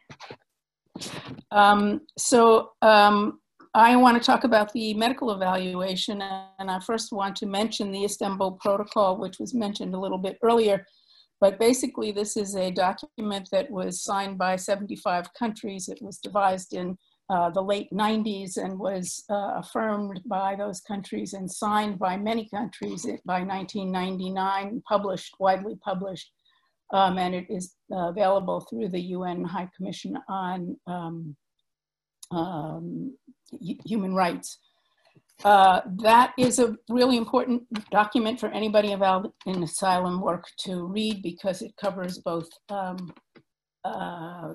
[1.51, 3.39] Um, so um,
[3.73, 8.05] I want to talk about the medical evaluation, and I first want to mention the
[8.05, 10.85] Istanbul Protocol, which was mentioned a little bit earlier.
[11.41, 15.89] But basically, this is a document that was signed by 75 countries.
[15.89, 16.97] It was devised in
[17.29, 22.47] uh, the late 90s and was uh, affirmed by those countries and signed by many
[22.47, 26.31] countries by 1999, published, widely published
[26.93, 31.35] um, and it is uh, available through the UN High Commission on um,
[32.31, 33.15] um,
[33.85, 34.59] Human Rights.
[35.43, 41.21] Uh, that is a really important document for anybody involved in asylum work to read
[41.21, 43.13] because it covers both um,
[43.83, 44.53] uh,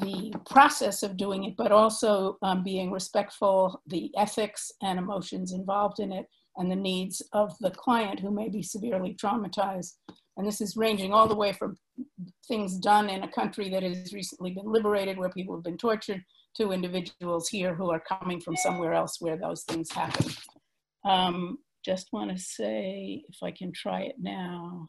[0.00, 5.98] the process of doing it, but also um, being respectful, the ethics and emotions involved
[5.98, 9.94] in it, and the needs of the client who may be severely traumatized.
[10.36, 11.76] And this is ranging all the way from
[12.48, 16.22] things done in a country that has recently been liberated, where people have been tortured,
[16.56, 20.30] to individuals here who are coming from somewhere else where those things happen.
[21.04, 24.86] Um, just want to say, if I can try it now.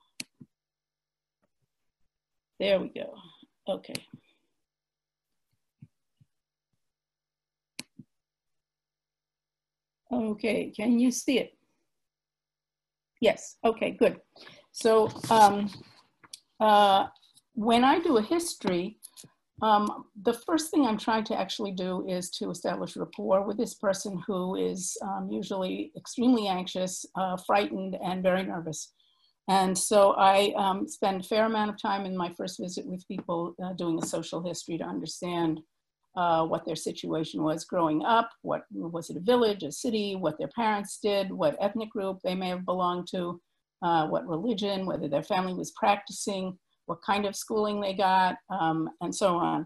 [2.59, 3.13] There we go.
[3.67, 3.93] Okay.
[10.13, 11.57] Okay, can you see it?
[13.19, 14.19] Yes, okay, good.
[14.71, 15.71] So um,
[16.59, 17.07] uh,
[17.55, 18.99] when I do a history,
[19.61, 23.75] um, the first thing I'm trying to actually do is to establish rapport with this
[23.75, 28.93] person who is um, usually extremely anxious, uh, frightened, and very nervous.
[29.47, 33.07] And so I um, spend a fair amount of time in my first visit with
[33.07, 35.59] people uh, doing a social history to understand
[36.15, 40.37] uh, what their situation was growing up, what was it a village, a city, what
[40.37, 43.41] their parents did, what ethnic group they may have belonged to,
[43.81, 48.89] uh, what religion, whether their family was practicing, what kind of schooling they got, um,
[49.01, 49.65] and so on.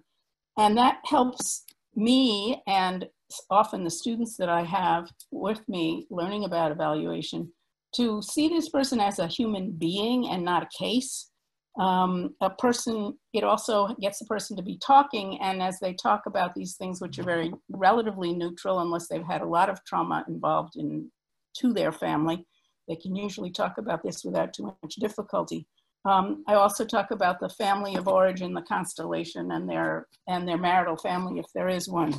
[0.58, 1.64] And that helps
[1.96, 3.08] me and
[3.50, 7.52] often the students that I have with me learning about evaluation
[7.96, 11.30] to see this person as a human being and not a case
[11.78, 16.24] um, a person, it also gets the person to be talking, and as they talk
[16.26, 20.26] about these things, which are very relatively neutral, unless they've had a lot of trauma
[20.28, 21.12] involved in
[21.58, 22.46] to their family,
[22.88, 25.68] they can usually talk about this without too much difficulty.
[26.06, 30.58] Um, I also talk about the family of origin, the constellation, and their and their
[30.58, 32.14] marital family, if there is one,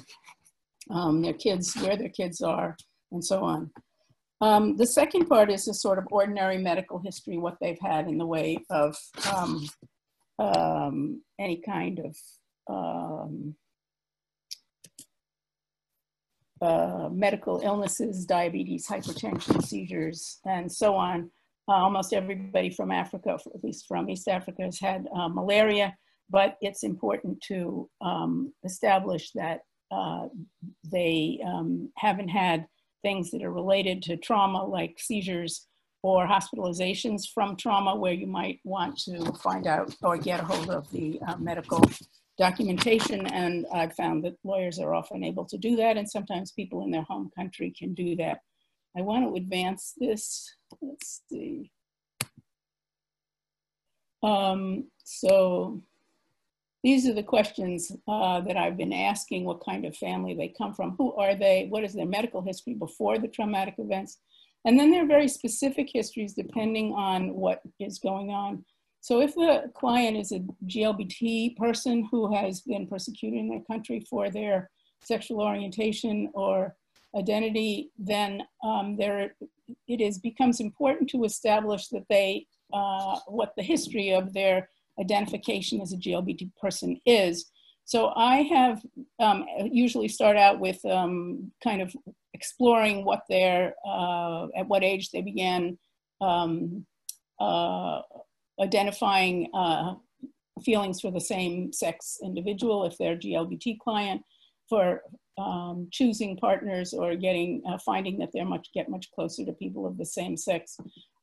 [0.90, 2.76] um, their kids, where their kids are,
[3.12, 3.70] and so on.
[4.41, 8.18] Um, the second part is a sort of ordinary medical history, what they've had in
[8.18, 8.97] the way of
[9.34, 9.68] um,
[10.39, 12.16] um, any kind of
[12.70, 13.57] um,
[16.61, 21.30] uh, medical illnesses, diabetes, hypertension, seizures, and so on.
[21.68, 25.97] Uh, almost everybody from Africa, at least from East Africa, has had uh, malaria,
[26.30, 29.61] but it's important to um, establish that
[29.91, 30.26] uh,
[30.91, 32.66] they um, haven't had
[33.03, 35.66] things that are related to trauma like seizures
[36.03, 40.70] or hospitalizations from trauma where you might want to find out or get a hold
[40.70, 41.82] of the uh, medical
[42.38, 43.26] documentation.
[43.26, 46.90] And I've found that lawyers are often able to do that and sometimes people in
[46.90, 48.40] their home country can do that.
[48.96, 50.55] I want to advance this.
[50.80, 51.70] Let's see.
[54.22, 55.82] Um, so
[56.84, 60.74] these are the questions uh, that I've been asking, what kind of family they come
[60.74, 64.18] from, who are they, what is their medical history before the traumatic events,
[64.64, 68.64] and then there are very specific histories depending on what is going on.
[69.00, 74.04] So if the client is a GLBT person who has been persecuted in their country
[74.10, 74.70] for their
[75.02, 76.76] sexual orientation or
[77.16, 79.34] identity, then um, there
[79.86, 84.68] it is becomes important to establish that they uh, what the history of their
[85.01, 87.51] identification as a GLBT person is.
[87.84, 88.82] So I have
[89.18, 91.94] um, usually start out with um, kind of
[92.34, 95.78] exploring what their, uh, at what age they began
[96.20, 96.84] um,
[97.40, 98.03] uh,
[98.61, 99.94] identifying uh,
[100.62, 104.22] feelings for the same sex individual if they're GLBT client,
[104.68, 105.03] for
[105.38, 109.86] um, choosing partners or getting, uh, finding that they're much, get much closer to people
[109.86, 110.78] of the same sex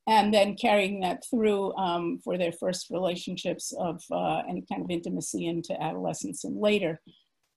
[0.06, 4.90] and then carrying that through um, for their first relationships of uh, any kind of
[4.90, 7.00] intimacy into adolescence and later.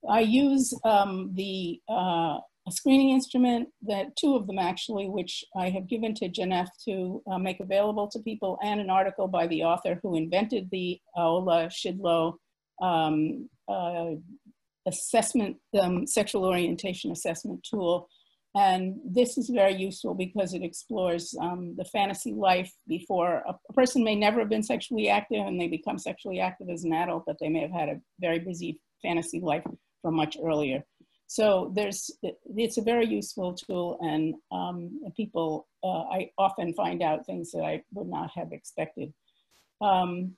[0.10, 2.40] I use um, the uh,
[2.70, 7.38] screening instrument that two of them actually, which I have given to Janeth to uh,
[7.38, 12.36] make available to people, and an article by the author who invented the Ola Shidlo
[12.82, 14.12] um, uh,
[14.88, 18.08] assessment, um, sexual orientation assessment tool
[18.56, 23.74] and this is very useful because it explores um, the fantasy life before a, a,
[23.74, 27.24] person may never have been sexually active and they become sexually active as an adult,
[27.28, 29.64] but they may have had a very busy fantasy life
[30.02, 30.84] from much earlier.
[31.28, 37.28] So there's, it's a very useful tool and um, people, uh, I often find out
[37.28, 39.14] things that I would not have expected.
[39.80, 40.36] Um,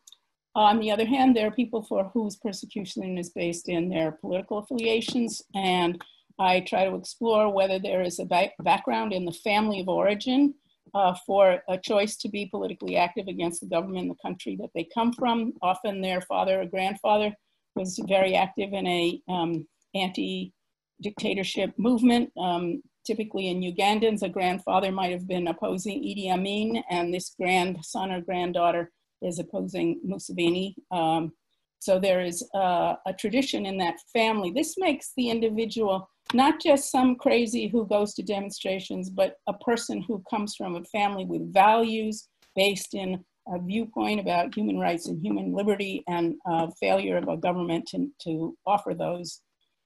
[0.54, 4.58] on the other hand, there are people for whose persecution is based in their political
[4.58, 6.04] affiliations and
[6.40, 10.54] I try to explore whether there is a background in the family of origin
[10.94, 14.72] uh, for a choice to be politically active against the government in the country that
[14.76, 15.54] they come from.
[15.62, 17.34] Often their father or grandfather
[17.76, 22.32] was very active in a um, anti-dictatorship movement.
[22.38, 28.12] Um, typically in Ugandans, a grandfather might have been opposing Idi Amin, and this grandson
[28.12, 30.76] or granddaughter is opposing Museveni.
[30.92, 31.34] Um,
[31.80, 34.52] So there is uh, a tradition in that family.
[34.52, 40.02] This makes the individual not just some crazy who goes to demonstrations, but a person
[40.02, 45.20] who comes from a family with values based in a viewpoint about human rights and
[45.20, 46.36] human liberty and
[46.80, 49.42] failure of a government to, to offer those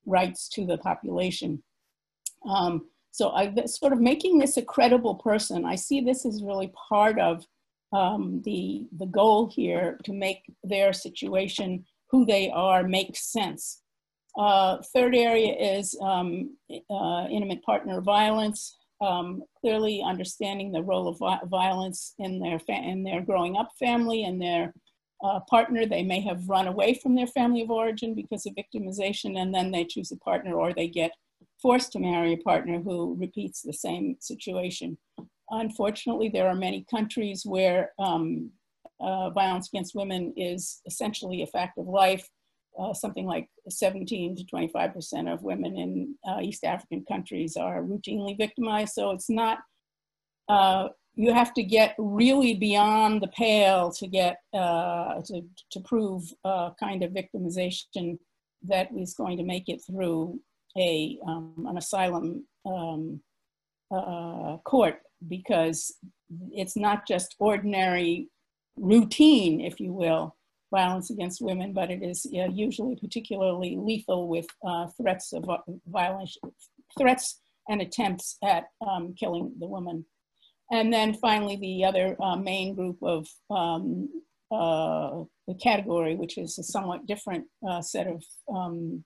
[0.06, 1.64] rights to the population.
[2.48, 6.72] Um, so I sort of making this a credible person, I see this as really
[6.89, 7.46] part of
[7.93, 13.82] um, the, the goal here to make their situation, who they are, make sense.
[14.38, 16.56] Uh, third area is um,
[16.90, 18.78] uh, intimate partner violence.
[19.02, 24.24] Um, clearly understanding the role of vi violence in their in their growing up family
[24.24, 24.74] and their
[25.24, 25.86] uh, partner.
[25.86, 29.72] They may have run away from their family of origin because of victimization, and then
[29.72, 31.12] they choose a partner, or they get
[31.62, 34.98] forced to marry a partner who repeats the same situation.
[35.50, 38.50] Unfortunately, there are many countries where um,
[39.00, 42.30] uh, violence against women is essentially a fact of life.
[42.78, 48.38] Uh, something like 17 to 25% of women in uh, East African countries are routinely
[48.38, 48.93] victimized.
[48.93, 49.59] So it's not,
[50.49, 56.23] uh, you have to get really beyond the pale to get, uh, to, to prove
[56.43, 58.17] a kind of victimization
[58.67, 60.39] that is going to make it through
[60.78, 63.21] a, um, an asylum um,
[63.91, 65.95] uh, court because
[66.51, 68.28] it's not just ordinary
[68.78, 70.36] routine, if you will,
[70.72, 75.57] violence against women, but it is uh, usually particularly lethal with uh, threats of uh,
[75.88, 76.38] violence,
[76.97, 80.05] threats and attempts at um, killing the woman.
[80.72, 84.09] And then finally, the other uh, main group of um,
[84.51, 89.03] uh, the category, which is a somewhat different uh, set of um,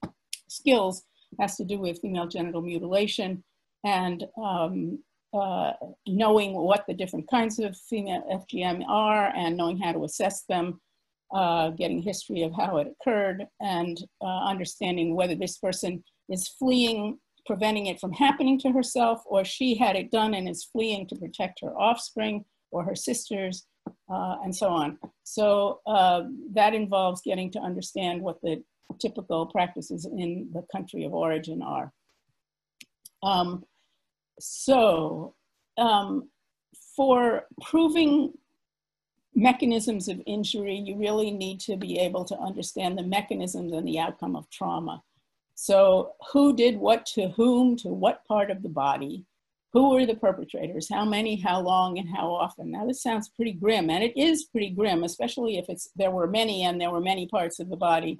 [0.48, 1.02] skills,
[1.38, 3.44] has to do with female genital mutilation
[3.84, 4.98] and um,
[5.32, 5.72] uh,
[6.06, 10.80] knowing what the different kinds of female FGM are and knowing how to assess them,
[11.32, 17.18] uh, getting history of how it occurred, and uh, understanding whether this person is fleeing,
[17.46, 21.16] preventing it from happening to herself, or she had it done and is fleeing to
[21.16, 23.66] protect her offspring or her sisters,
[24.12, 24.98] uh, and so on.
[25.24, 26.22] So uh,
[26.52, 28.62] that involves getting to understand what the
[29.00, 31.92] typical practices in the country of origin are.
[33.22, 33.64] Um,
[34.40, 35.34] so
[35.78, 36.28] um,
[36.96, 38.32] for proving
[39.34, 43.98] mechanisms of injury, you really need to be able to understand the mechanisms and the
[43.98, 45.02] outcome of trauma.
[45.54, 49.24] So who did what to whom, to what part of the body,
[49.72, 52.70] who were the perpetrators, how many, how long, and how often.
[52.70, 56.26] Now this sounds pretty grim, and it is pretty grim, especially if it's there were
[56.26, 58.18] many and there were many parts of the body.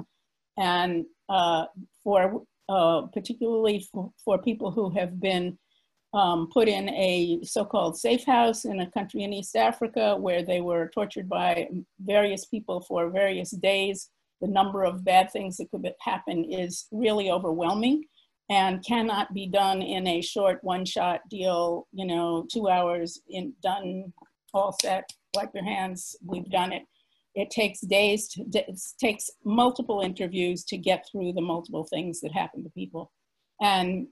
[0.57, 1.65] And uh,
[2.05, 5.59] for uh, particularly for, for people who have been
[6.13, 10.61] um, put in a so-called safe house in a country in East Africa where they
[10.61, 11.69] were tortured by
[12.01, 14.11] various people for various days.
[14.41, 18.05] The number of bad things that could happen is really overwhelming
[18.49, 24.13] and cannot be done in a short one-shot deal, you know, two hours in done,
[24.53, 26.83] all set, wipe your hands, we've done it.
[27.37, 32.33] It takes days, to, it takes multiple interviews to get through the multiple things that
[32.33, 33.13] happen to people.
[33.63, 34.09] And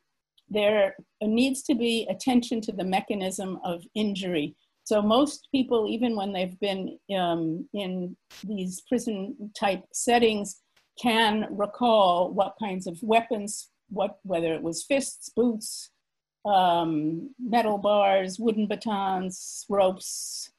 [0.50, 4.56] there needs to be attention to the mechanism of injury.
[4.84, 10.62] So most people, even when they've been um, in these prison type settings,
[11.00, 15.90] can recall what kinds of weapons, what, whether it was fists, boots,
[16.44, 20.50] um, metal bars, wooden batons, ropes,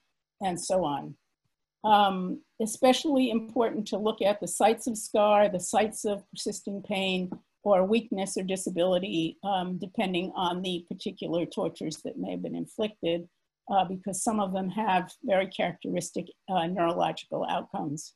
[0.42, 1.16] and so on.
[1.84, 7.32] Um, especially important to look at the sites of scar, the sites of persisting pain,
[7.64, 13.28] or weakness or disability, um, depending on the particular tortures that may have been inflicted,
[13.72, 18.14] uh, because some of them have very characteristic uh, neurological outcomes.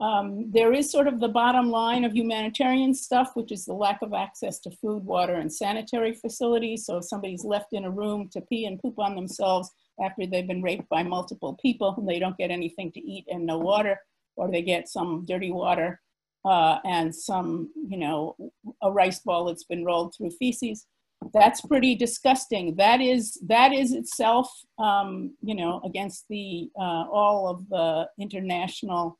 [0.00, 4.02] Um, there is sort of the bottom line of humanitarian stuff, which is the lack
[4.02, 6.84] of access to food, water, and sanitary facilities.
[6.84, 9.70] So if somebody's left in a room to pee and poop on themselves
[10.04, 13.46] after they've been raped by multiple people and they don't get anything to eat and
[13.46, 13.98] no water,
[14.36, 15.98] or they get some dirty water,
[16.46, 18.36] uh, and some, you know,
[18.82, 20.86] a rice ball that's been rolled through feces.
[21.34, 22.76] That's pretty disgusting.
[22.76, 29.18] That is that is itself, um, you know, against the uh, all of the international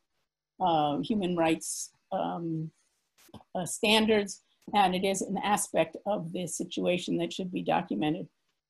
[0.61, 2.71] uh, human rights um,
[3.55, 4.43] uh, standards,
[4.75, 8.29] and it is an aspect of the situation that should be documented.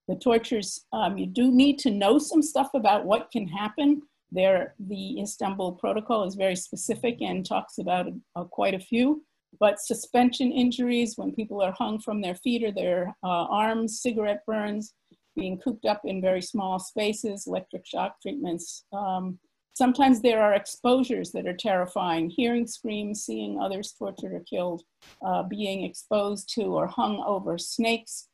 [0.09, 4.02] The tortures, um, you do need to know some stuff about what can happen
[4.33, 9.24] there, the Istanbul Protocol is very specific and talks about uh, quite a few,
[9.61, 14.43] but suspension injuries when people are hung from their feet or their uh, arms, cigarette
[14.47, 14.95] burns,
[15.35, 19.39] being cooped up in very small spaces, electric shock treatments, um,
[19.77, 24.83] Sometimes there are exposures that are terrifying, hearing screams, seeing others tortured or killed,
[25.22, 28.29] uh, being exposed to or hung over snakes,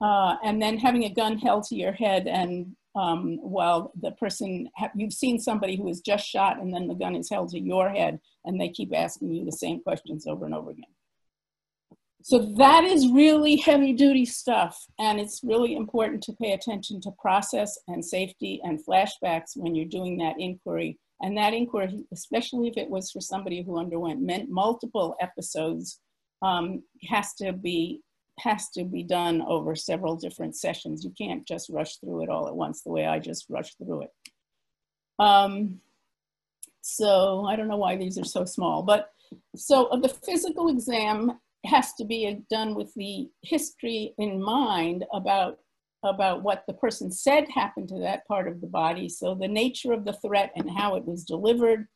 [0.00, 4.68] uh, and then having a gun held to your head and um, while the person,
[4.94, 7.90] you've seen somebody who was just shot and then the gun is held to your
[7.90, 10.84] head and they keep asking you the same questions over and over again.
[12.22, 14.84] So that is really heavy duty stuff.
[14.98, 19.84] And it's really important to pay attention to process and safety and flashbacks when you're
[19.84, 20.98] doing that inquiry.
[21.20, 26.00] And that inquiry, especially if it was for somebody who underwent multiple episodes,
[26.42, 28.00] um, has to be
[28.40, 31.04] has to be done over several different sessions.
[31.04, 34.02] You can't just rush through it all at once the way I just rushed through
[34.02, 34.10] it.
[35.18, 35.80] Um,
[36.82, 39.10] so I don't know why these are so small, but
[39.56, 45.58] so the physical exam has to be done with the history in mind about
[46.04, 49.08] about what the person said happened to that part of the body.
[49.08, 51.88] So the nature of the threat and how it was delivered,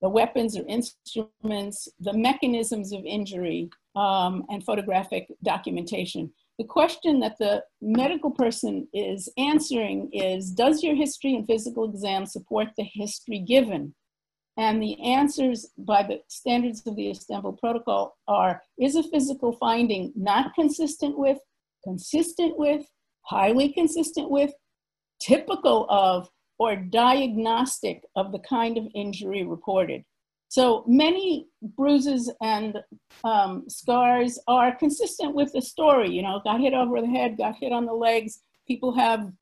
[0.00, 6.32] the weapons or instruments, the mechanisms of injury, um, and photographic documentation.
[6.58, 12.26] The question that the medical person is answering is, does your history and physical exam
[12.26, 13.94] support the history given?
[14.58, 20.12] And the answers by the standards of the Istanbul Protocol are, is a physical finding
[20.14, 21.38] not consistent with,
[21.84, 22.84] consistent with,
[23.22, 24.52] highly consistent with,
[25.20, 26.28] typical of,
[26.58, 30.04] or diagnostic of the kind of injury reported.
[30.52, 32.76] So many bruises and
[33.24, 36.10] um, scars are consistent with the story.
[36.10, 38.40] You know, got hit over the head, got hit on the legs.
[38.68, 39.32] People have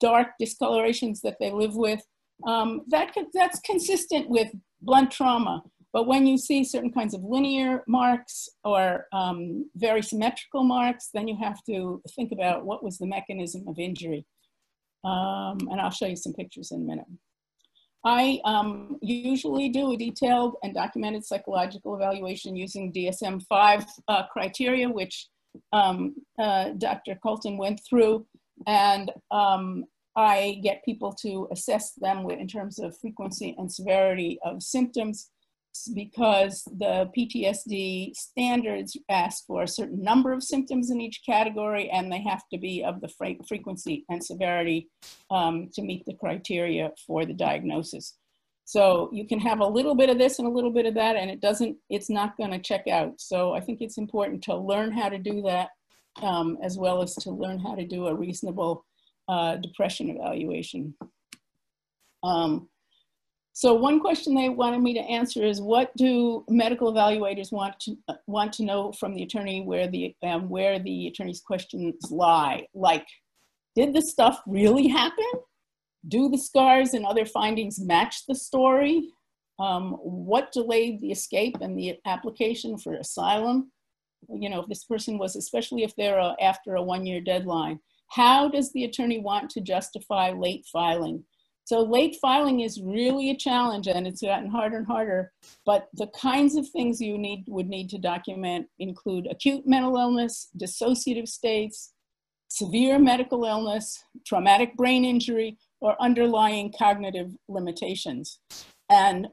[0.00, 2.00] dark discolorations that they live with.
[2.46, 4.50] Um, that, that's consistent with
[4.80, 5.62] blunt trauma.
[5.92, 11.28] But when you see certain kinds of linear marks or um, very symmetrical marks, then
[11.28, 14.24] you have to think about what was the mechanism of injury.
[15.04, 17.06] Um, and I'll show you some pictures in a minute.
[18.06, 25.26] I um, usually do a detailed and documented psychological evaluation using DSM-5 uh, criteria, which
[25.72, 27.16] um, uh, Dr.
[27.20, 28.24] Colton went through.
[28.68, 34.62] And um, I get people to assess them in terms of frequency and severity of
[34.62, 35.30] symptoms
[35.94, 42.10] because the PTSD standards ask for a certain number of symptoms in each category and
[42.10, 44.88] they have to be of the fre frequency and severity
[45.30, 48.18] um, to meet the criteria for the diagnosis.
[48.64, 51.16] So you can have a little bit of this and a little bit of that
[51.16, 53.20] and it doesn't, it's not gonna check out.
[53.20, 55.70] So I think it's important to learn how to do that
[56.22, 58.84] um, as well as to learn how to do a reasonable
[59.28, 60.94] uh, depression evaluation.
[62.22, 62.68] Um,
[63.56, 67.96] so one question they wanted me to answer is what do medical evaluators want to
[68.06, 72.66] uh, want to know from the attorney where the um, where the attorney's questions lie?
[72.74, 73.06] Like,
[73.74, 75.24] did the stuff really happen?
[76.06, 79.08] Do the scars and other findings match the story?
[79.58, 83.72] Um, what delayed the escape and the application for asylum?
[84.28, 88.50] You know, if this person was, especially if they're a, after a one-year deadline, how
[88.50, 91.24] does the attorney want to justify late filing?
[91.66, 95.32] So late filing is really a challenge and it's gotten harder and harder,
[95.64, 100.48] but the kinds of things you need would need to document include acute mental illness,
[100.56, 101.92] dissociative states,
[102.46, 108.38] severe medical illness, traumatic brain injury, or underlying cognitive limitations.
[108.88, 109.26] And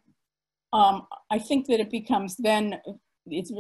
[0.73, 2.81] um, I think that it becomes then,
[3.27, 3.51] it's,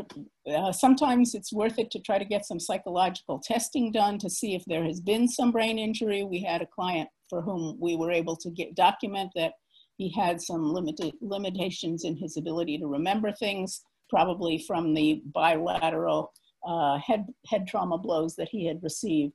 [0.51, 4.55] uh, sometimes it's worth it to try to get some psychological testing done to see
[4.55, 6.23] if there has been some brain injury.
[6.23, 9.53] We had a client for whom we were able to get document that
[9.97, 16.31] he had some limited limitations in his ability to remember things, probably from the bilateral
[16.67, 19.33] uh, head, head trauma blows that he had received.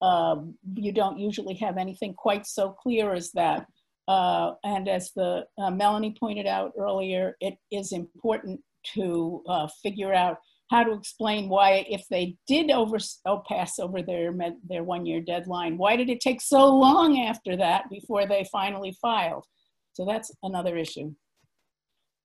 [0.00, 0.36] Uh,
[0.76, 3.66] you don't usually have anything quite so clear as that.
[4.08, 8.58] Uh, and as the uh, Melanie pointed out earlier, it is important
[8.94, 10.38] to uh, figure out
[10.70, 14.34] how to explain why, if they did over, oh, pass over their,
[14.68, 18.96] their one year deadline, why did it take so long after that before they finally
[19.00, 19.44] filed?
[19.92, 21.14] So that's another issue.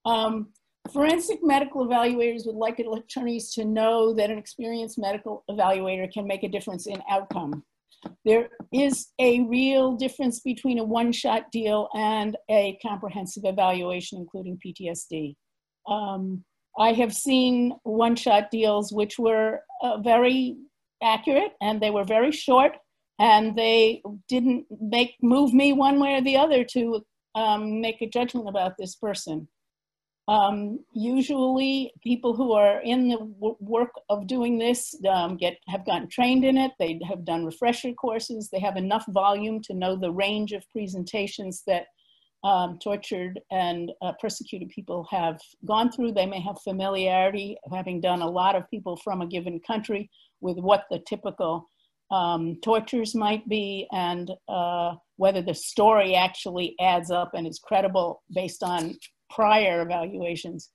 [0.05, 0.49] Um,
[0.91, 6.43] forensic medical evaluators would like attorneys to know that an experienced medical evaluator can make
[6.43, 7.63] a difference in outcome.
[8.25, 15.35] There is a real difference between a one-shot deal and a comprehensive evaluation, including PTSD.
[15.87, 16.43] Um,
[16.77, 20.57] I have seen one shot deals which were uh, very
[21.03, 22.77] accurate and they were very short
[23.19, 27.03] and they didn't make move me one way or the other to
[27.35, 29.47] um, make a judgment about this person.
[30.27, 33.17] Um, usually people who are in the
[33.59, 36.71] work of doing this um, get have gotten trained in it.
[36.79, 38.49] They have done refresher courses.
[38.49, 41.87] They have enough volume to know the range of presentations that
[42.43, 46.13] um, tortured and uh, persecuted people have gone through.
[46.13, 50.09] They may have familiarity, having done a lot of people from a given country,
[50.41, 51.67] with what the typical
[52.11, 58.21] um, tortures might be and uh, whether the story actually adds up and is credible
[58.33, 58.97] based on
[59.29, 60.71] prior evaluations.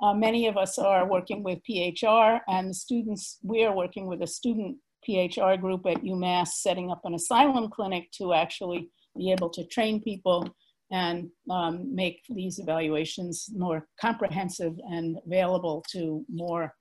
[0.00, 4.22] Uh, many of us are working with PHR and the students, we are working with
[4.22, 9.50] a student PHR group at UMass setting up an asylum clinic to actually be able
[9.50, 10.48] to train people
[10.90, 16.74] and um, make these evaluations more comprehensive and available to more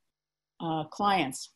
[0.61, 1.51] uh, clients.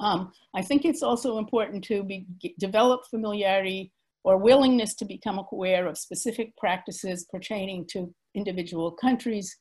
[0.00, 2.26] Um, I think it's also important to be,
[2.58, 3.92] develop familiarity
[4.24, 9.58] or willingness to become aware of specific practices pertaining to individual countries,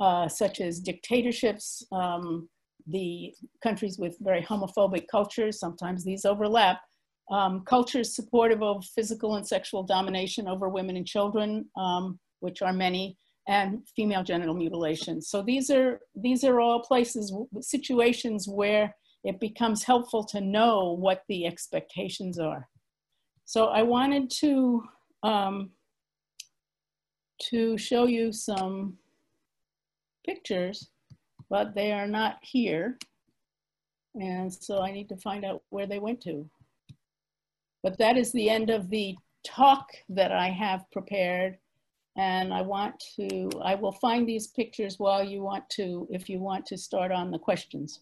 [0.00, 2.48] uh, such as dictatorships, um,
[2.86, 6.80] the countries with very homophobic cultures, sometimes these overlap,
[7.30, 12.72] um, cultures supportive of physical and sexual domination over women and children, um, which are
[12.72, 13.16] many,
[13.48, 15.20] and female genital mutilation.
[15.22, 21.22] So these are, these are all places, situations where it becomes helpful to know what
[21.28, 22.68] the expectations are.
[23.44, 24.82] So I wanted to,
[25.22, 25.70] um,
[27.50, 28.96] to show you some
[30.24, 30.90] pictures,
[31.48, 32.98] but they are not here.
[34.14, 36.48] And so I need to find out where they went to.
[37.82, 41.58] But that is the end of the talk that I have prepared.
[42.16, 46.40] And I want to, I will find these pictures while you want to, if you
[46.40, 48.00] want to start on the questions.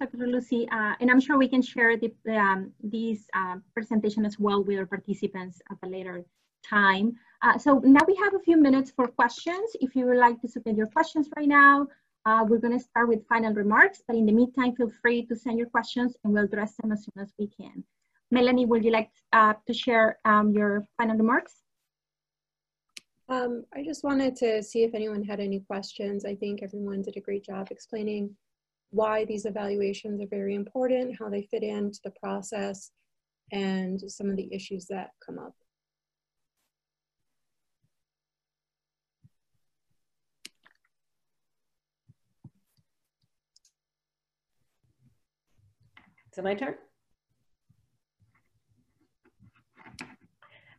[0.00, 0.26] Dr.
[0.26, 4.64] Lucy, uh, and I'm sure we can share the, um, these uh, presentation as well
[4.64, 6.24] with our participants at a later
[6.66, 7.12] time.
[7.42, 9.76] Uh, so now we have a few minutes for questions.
[9.80, 11.86] If you would like to submit your questions right now,
[12.24, 15.58] uh, we're gonna start with final remarks, but in the meantime, feel free to send
[15.58, 17.84] your questions and we'll address them as soon as we can.
[18.34, 21.62] Melanie, would you like uh, to share um, your final remarks?
[23.28, 26.24] Um, I just wanted to see if anyone had any questions.
[26.24, 28.36] I think everyone did a great job explaining
[28.90, 32.90] why these evaluations are very important, how they fit into the process,
[33.52, 35.54] and some of the issues that come up.
[46.32, 46.74] Is it my turn?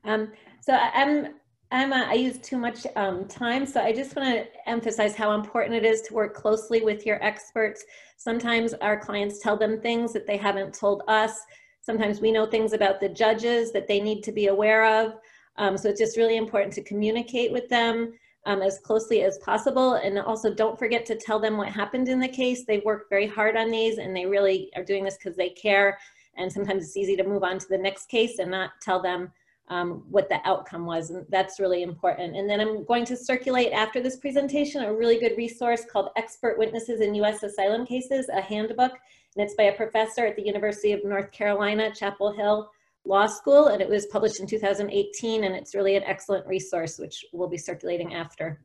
[0.05, 0.31] Um,
[0.61, 1.35] so I'm,
[1.71, 5.33] I'm a, I use too much um, time, so I just want to emphasize how
[5.33, 7.83] important it is to work closely with your experts.
[8.17, 11.39] Sometimes our clients tell them things that they haven't told us.
[11.81, 15.15] Sometimes we know things about the judges that they need to be aware of.
[15.57, 18.13] Um, so it's just really important to communicate with them
[18.45, 19.95] um, as closely as possible.
[19.95, 22.63] And also don't forget to tell them what happened in the case.
[22.65, 25.97] They've worked very hard on these and they really are doing this because they care.
[26.37, 29.31] And sometimes it's easy to move on to the next case and not tell them
[29.67, 31.09] um, what the outcome was.
[31.09, 32.35] And that's really important.
[32.35, 36.57] And then I'm going to circulate after this presentation a really good resource called Expert
[36.59, 37.43] Witnesses in U.S.
[37.43, 38.91] Asylum Cases, a handbook.
[39.35, 42.69] And it's by a professor at the University of North Carolina, Chapel Hill
[43.05, 43.67] Law School.
[43.67, 45.43] And it was published in 2018.
[45.43, 48.61] And it's really an excellent resource, which we'll be circulating after.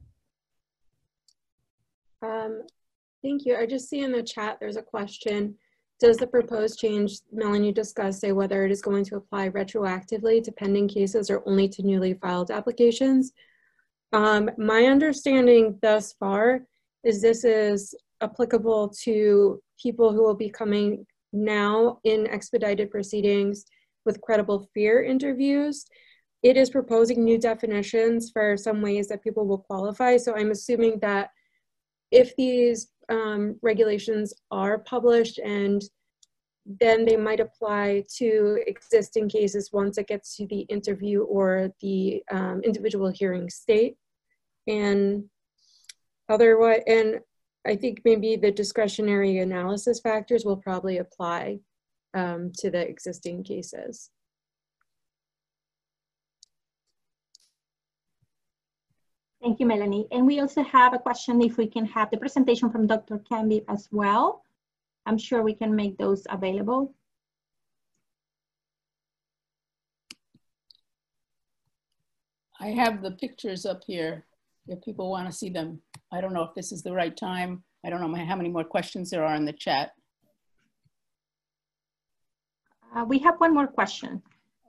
[2.23, 2.63] Um,
[3.23, 3.57] thank you.
[3.57, 5.57] I just see in the chat there's a question.
[6.01, 10.53] Does the proposed change Melanie discussed say whether it is going to apply retroactively to
[10.53, 13.33] pending cases or only to newly filed applications?
[14.15, 16.63] Um, my understanding thus far
[17.05, 23.65] is this is applicable to people who will be coming now in expedited proceedings
[24.07, 25.85] with credible fear interviews.
[26.43, 30.17] It is proposing new definitions for some ways that people will qualify.
[30.17, 31.29] So I'm assuming that
[32.11, 35.83] if these um, regulations are published and
[36.67, 42.23] then they might apply to existing cases once it gets to the interview or the
[42.31, 43.97] um, individual hearing state.
[44.67, 45.25] And
[46.29, 47.21] otherwise, and
[47.67, 51.59] I think maybe the discretionary analysis factors will probably apply
[52.15, 54.11] um, to the existing cases.
[59.43, 60.07] Thank you, Melanie.
[60.11, 63.19] And we also have a question if we can have the presentation from Dr.
[63.19, 64.45] Candib as well.
[65.07, 66.95] I'm sure we can make those available.
[72.61, 74.27] I have the pictures up here
[74.69, 75.81] if people want to see them.
[76.13, 77.63] I don't know if this is the right time.
[77.83, 79.93] I don't know how many more questions there are in the chat.
[82.95, 84.21] Uh, we have one more question.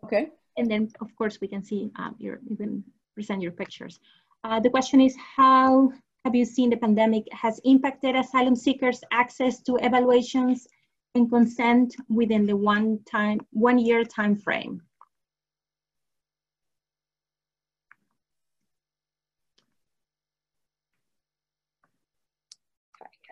[0.05, 0.29] Okay.
[0.57, 2.83] And then, of course, we can see um, your, you can
[3.15, 3.99] present your pictures.
[4.43, 5.91] Uh, the question is how
[6.25, 10.67] have you seen the pandemic has impacted asylum seekers' access to evaluations
[11.15, 14.81] and consent within the one time one year time frame?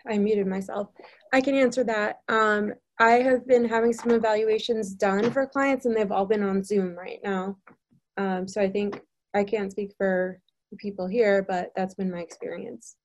[0.08, 0.90] I muted myself.
[1.34, 2.22] I can answer that.
[2.28, 6.64] Um, I have been having some evaluations done for clients and they've all been on
[6.64, 7.58] Zoom right now.
[8.18, 9.02] Um, so I think
[9.34, 10.40] I can't speak for
[10.78, 12.96] people here, but that's been my experience.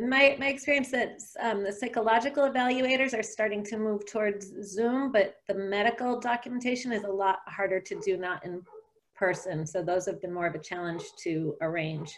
[0.00, 5.36] My, my experience that um, the psychological evaluators are starting to move towards Zoom, but
[5.46, 8.62] the medical documentation is a lot harder to do not in
[9.14, 9.66] person.
[9.66, 12.12] So those have been more of a challenge to arrange.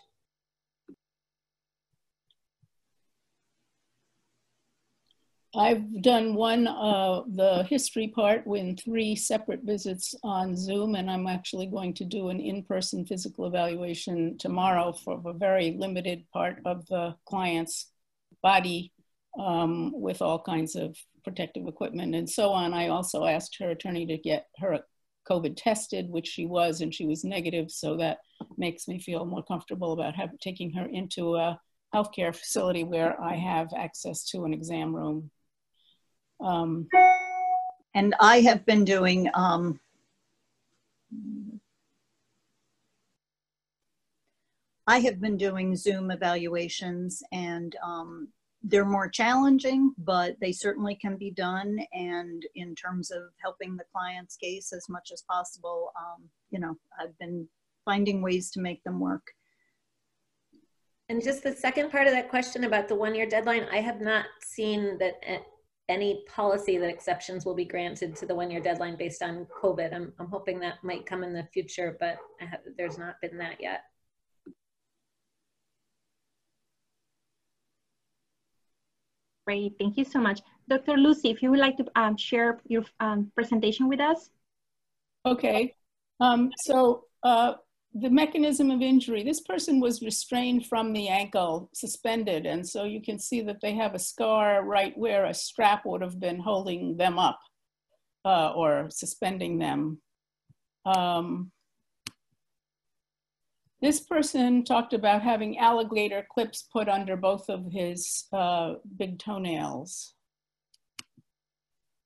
[5.56, 11.28] I've done one, uh, the history part in three separate visits on Zoom, and I'm
[11.28, 16.84] actually going to do an in-person physical evaluation tomorrow for a very limited part of
[16.86, 17.90] the client's
[18.42, 18.92] body
[19.38, 22.74] um, with all kinds of protective equipment and so on.
[22.74, 24.80] I also asked her attorney to get her
[25.30, 28.18] COVID tested, which she was, and she was negative, so that
[28.56, 31.60] makes me feel more comfortable about have, taking her into a
[31.94, 35.30] healthcare facility where I have access to an exam room
[36.40, 36.88] um,
[37.94, 39.80] and I have been doing, um,
[44.86, 48.28] I have been doing Zoom evaluations and um,
[48.62, 51.78] they're more challenging, but they certainly can be done.
[51.92, 56.76] And in terms of helping the client's case as much as possible, um, you know,
[56.98, 57.46] I've been
[57.84, 59.26] finding ways to make them work.
[61.10, 64.00] And just the second part of that question about the one year deadline, I have
[64.00, 65.16] not seen that
[65.88, 69.94] any policy that exceptions will be granted to the one year deadline based on COVID.
[69.94, 73.60] I'm, I'm hoping that might come in the future, but have, there's not been that
[73.60, 73.82] yet.
[79.46, 80.40] Great, thank you so much.
[80.68, 80.96] Dr.
[80.96, 84.30] Lucy, if you would like to um, share your um, presentation with us.
[85.26, 85.74] Okay,
[86.20, 87.54] um, so uh,
[87.94, 92.44] the mechanism of injury, this person was restrained from the ankle, suspended.
[92.44, 96.02] And so you can see that they have a scar right where a strap would
[96.02, 97.38] have been holding them up
[98.24, 99.98] uh, or suspending them.
[100.84, 101.52] Um,
[103.80, 110.14] this person talked about having alligator clips put under both of his uh, big toenails.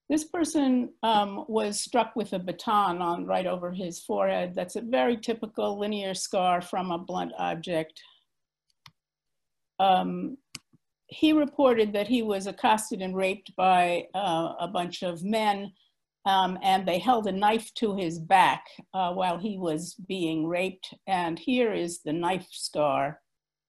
[0.09, 4.55] This person um, was struck with a baton on right over his forehead.
[4.55, 8.01] That's a very typical linear scar from a blunt object.
[9.79, 10.39] Um,
[11.09, 15.73] he reported that he was accosted and raped by uh, a bunch of men
[16.29, 20.93] um, and they held a knife to his back uh, while he was being raped.
[21.07, 23.21] And here is the knife scar,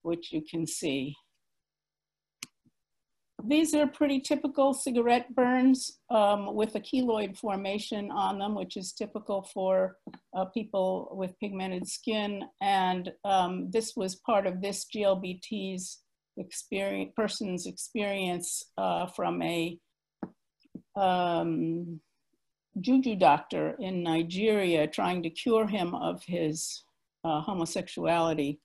[0.02, 1.16] which you can see.
[3.44, 8.92] These are pretty typical cigarette burns um, with a keloid formation on them, which is
[8.92, 9.96] typical for
[10.34, 12.44] uh, people with pigmented skin.
[12.60, 16.00] And um, this was part of this GLBT's
[16.36, 19.78] experience, person's experience uh, from a
[20.96, 22.00] um,
[22.80, 26.84] juju doctor in Nigeria trying to cure him of his
[27.24, 28.60] uh, homosexuality.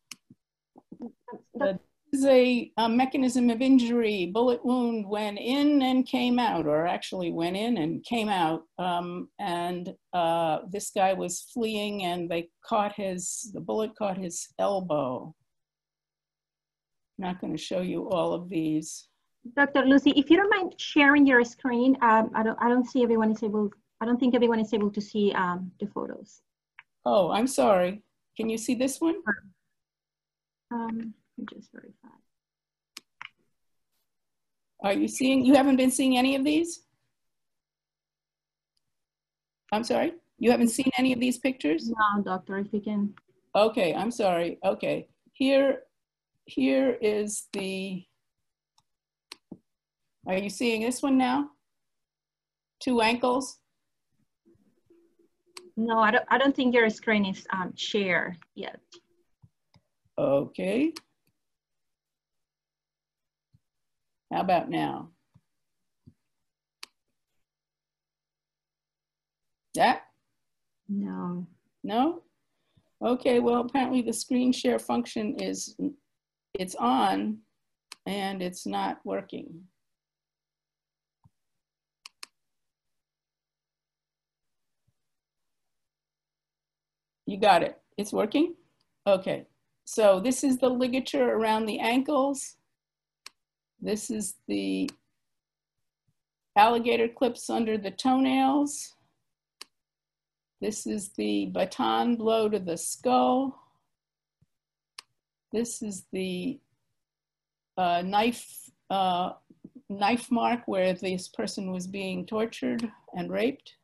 [1.54, 1.80] The
[2.16, 4.28] is a, a, mechanism of injury.
[4.28, 8.64] Bullet wound went in and came out, or actually went in and came out.
[8.78, 14.48] Um, and uh, this guy was fleeing, and they caught his, the bullet caught his
[14.60, 15.36] elbow.
[17.18, 19.08] I'm not going to show you all of these.
[19.56, 19.86] Dr.
[19.86, 23.32] Lucy, if you don't mind sharing your screen, um, I don't, I don't see everyone
[23.32, 23.70] is able.
[24.02, 26.42] I don't think everyone is able to see um, the photos.
[27.06, 28.02] Oh, I'm sorry.
[28.38, 29.16] Can you see this one?
[30.74, 31.14] Um,
[31.46, 32.16] just verify.
[34.84, 36.82] Are you seeing, you haven't been seeing any of these?
[39.72, 41.90] I'm sorry, you haven't seen any of these pictures?
[41.90, 43.14] No, doctor, if you can.
[43.56, 44.60] Okay, I'm sorry.
[44.64, 45.80] Okay, here,
[46.46, 48.04] here is the,
[50.28, 51.50] are you seeing this one now?
[52.80, 53.58] Two ankles?
[55.78, 58.80] No, I don't, I don't think your screen is um, share yet.
[60.18, 60.94] Okay.
[64.32, 65.10] How about now?
[69.76, 70.04] That?
[70.88, 71.48] No.
[71.84, 72.22] No?
[73.02, 75.76] Okay, well, apparently the screen share function is,
[76.54, 77.40] it's on
[78.06, 79.66] and it's not working.
[87.26, 87.80] You got it.
[87.98, 88.56] It's working?
[89.08, 89.48] Okay.
[89.86, 92.58] So this is the ligature around the ankles.
[93.86, 94.90] This is the
[96.58, 98.96] alligator clips under the toenails.
[100.60, 103.62] This is the baton blow to the skull.
[105.54, 106.60] This is the
[107.78, 109.34] uh, knife uh,
[109.88, 113.76] knife mark where this person was being tortured and raped.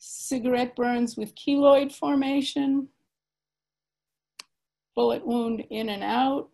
[0.00, 2.88] Cigarette burns with keloid formation.
[4.96, 6.48] Bullet wound in and out.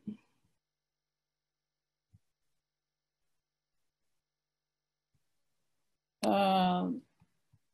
[6.24, 6.88] Uh,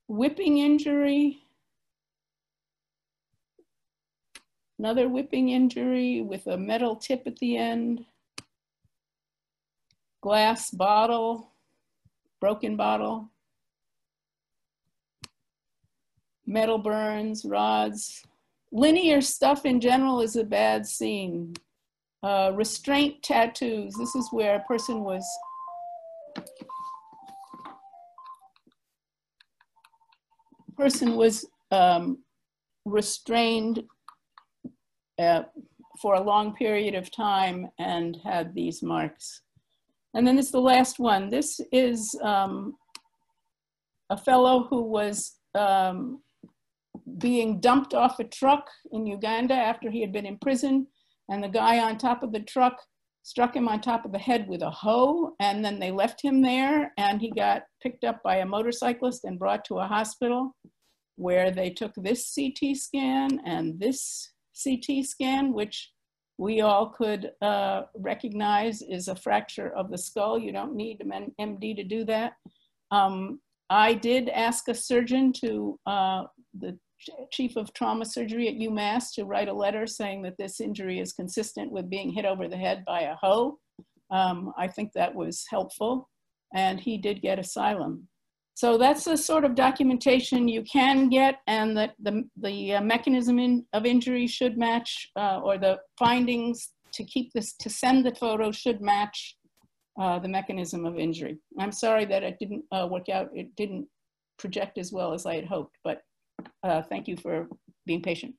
[0.09, 1.39] whipping injury.
[4.79, 8.05] Another whipping injury with a metal tip at the end.
[10.21, 11.53] Glass bottle,
[12.41, 13.31] broken bottle.
[16.47, 18.25] Metal burns, rods.
[18.73, 21.55] Linear stuff in general is a bad scene.
[22.23, 23.95] Uh, restraint tattoos.
[23.95, 25.25] This is where a person was
[30.81, 32.19] person was um,
[32.87, 33.83] restrained
[35.19, 35.43] uh,
[36.01, 39.43] for a long period of time and had these marks.
[40.15, 41.29] And then it's the last one.
[41.29, 42.77] This is um,
[44.09, 46.23] a fellow who was um,
[47.19, 50.87] being dumped off a truck in Uganda after he had been in prison.
[51.29, 52.77] And the guy on top of the truck
[53.23, 55.35] struck him on top of the head with a hoe.
[55.41, 59.39] And then they left him there and he got picked up by a motorcyclist and
[59.39, 60.57] brought to a hospital
[61.17, 65.91] where they took this CT scan and this CT scan, which
[66.39, 70.39] we all could uh, recognize is a fracture of the skull.
[70.39, 72.33] You don't need an MD to do that.
[72.91, 76.23] Um, I did ask a surgeon to, uh,
[76.59, 76.79] the
[77.31, 81.13] chief of trauma surgery at UMass to write a letter saying that this injury is
[81.13, 83.59] consistent with being hit over the head by a hoe.
[84.11, 86.09] Um, I think that was helpful
[86.55, 88.09] and he did get asylum.
[88.55, 93.39] So that's the sort of documentation you can get and that the, the uh, mechanism
[93.39, 98.15] in, of injury should match uh, or the findings to keep this, to send the
[98.15, 99.37] photo should match
[99.99, 101.39] uh, the mechanism of injury.
[101.59, 103.29] I'm sorry that it didn't uh, work out.
[103.33, 103.87] It didn't
[104.39, 106.03] project as well as I had hoped, but
[106.63, 107.49] uh, thank you for
[107.87, 108.35] being patient.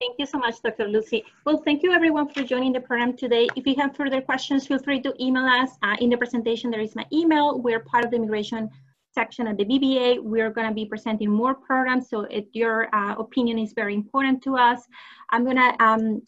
[0.00, 0.88] Thank you so much, Dr.
[0.88, 1.24] Lucy.
[1.44, 3.46] Well, thank you everyone for joining the program today.
[3.56, 5.70] If you have further questions, feel free to email us.
[5.82, 7.60] Uh, in the presentation, there is my email.
[7.60, 8.70] We're part of the immigration
[9.14, 10.22] section at the BBA.
[10.22, 14.42] We're going to be presenting more programs, so it, your uh, opinion is very important
[14.42, 14.80] to us.
[15.30, 16.22] I'm going to um,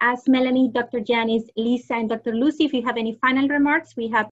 [0.00, 1.00] ask Melanie, Dr.
[1.00, 2.32] Janice, Lisa, and Dr.
[2.32, 3.96] Lucy if you have any final remarks.
[3.96, 4.26] We have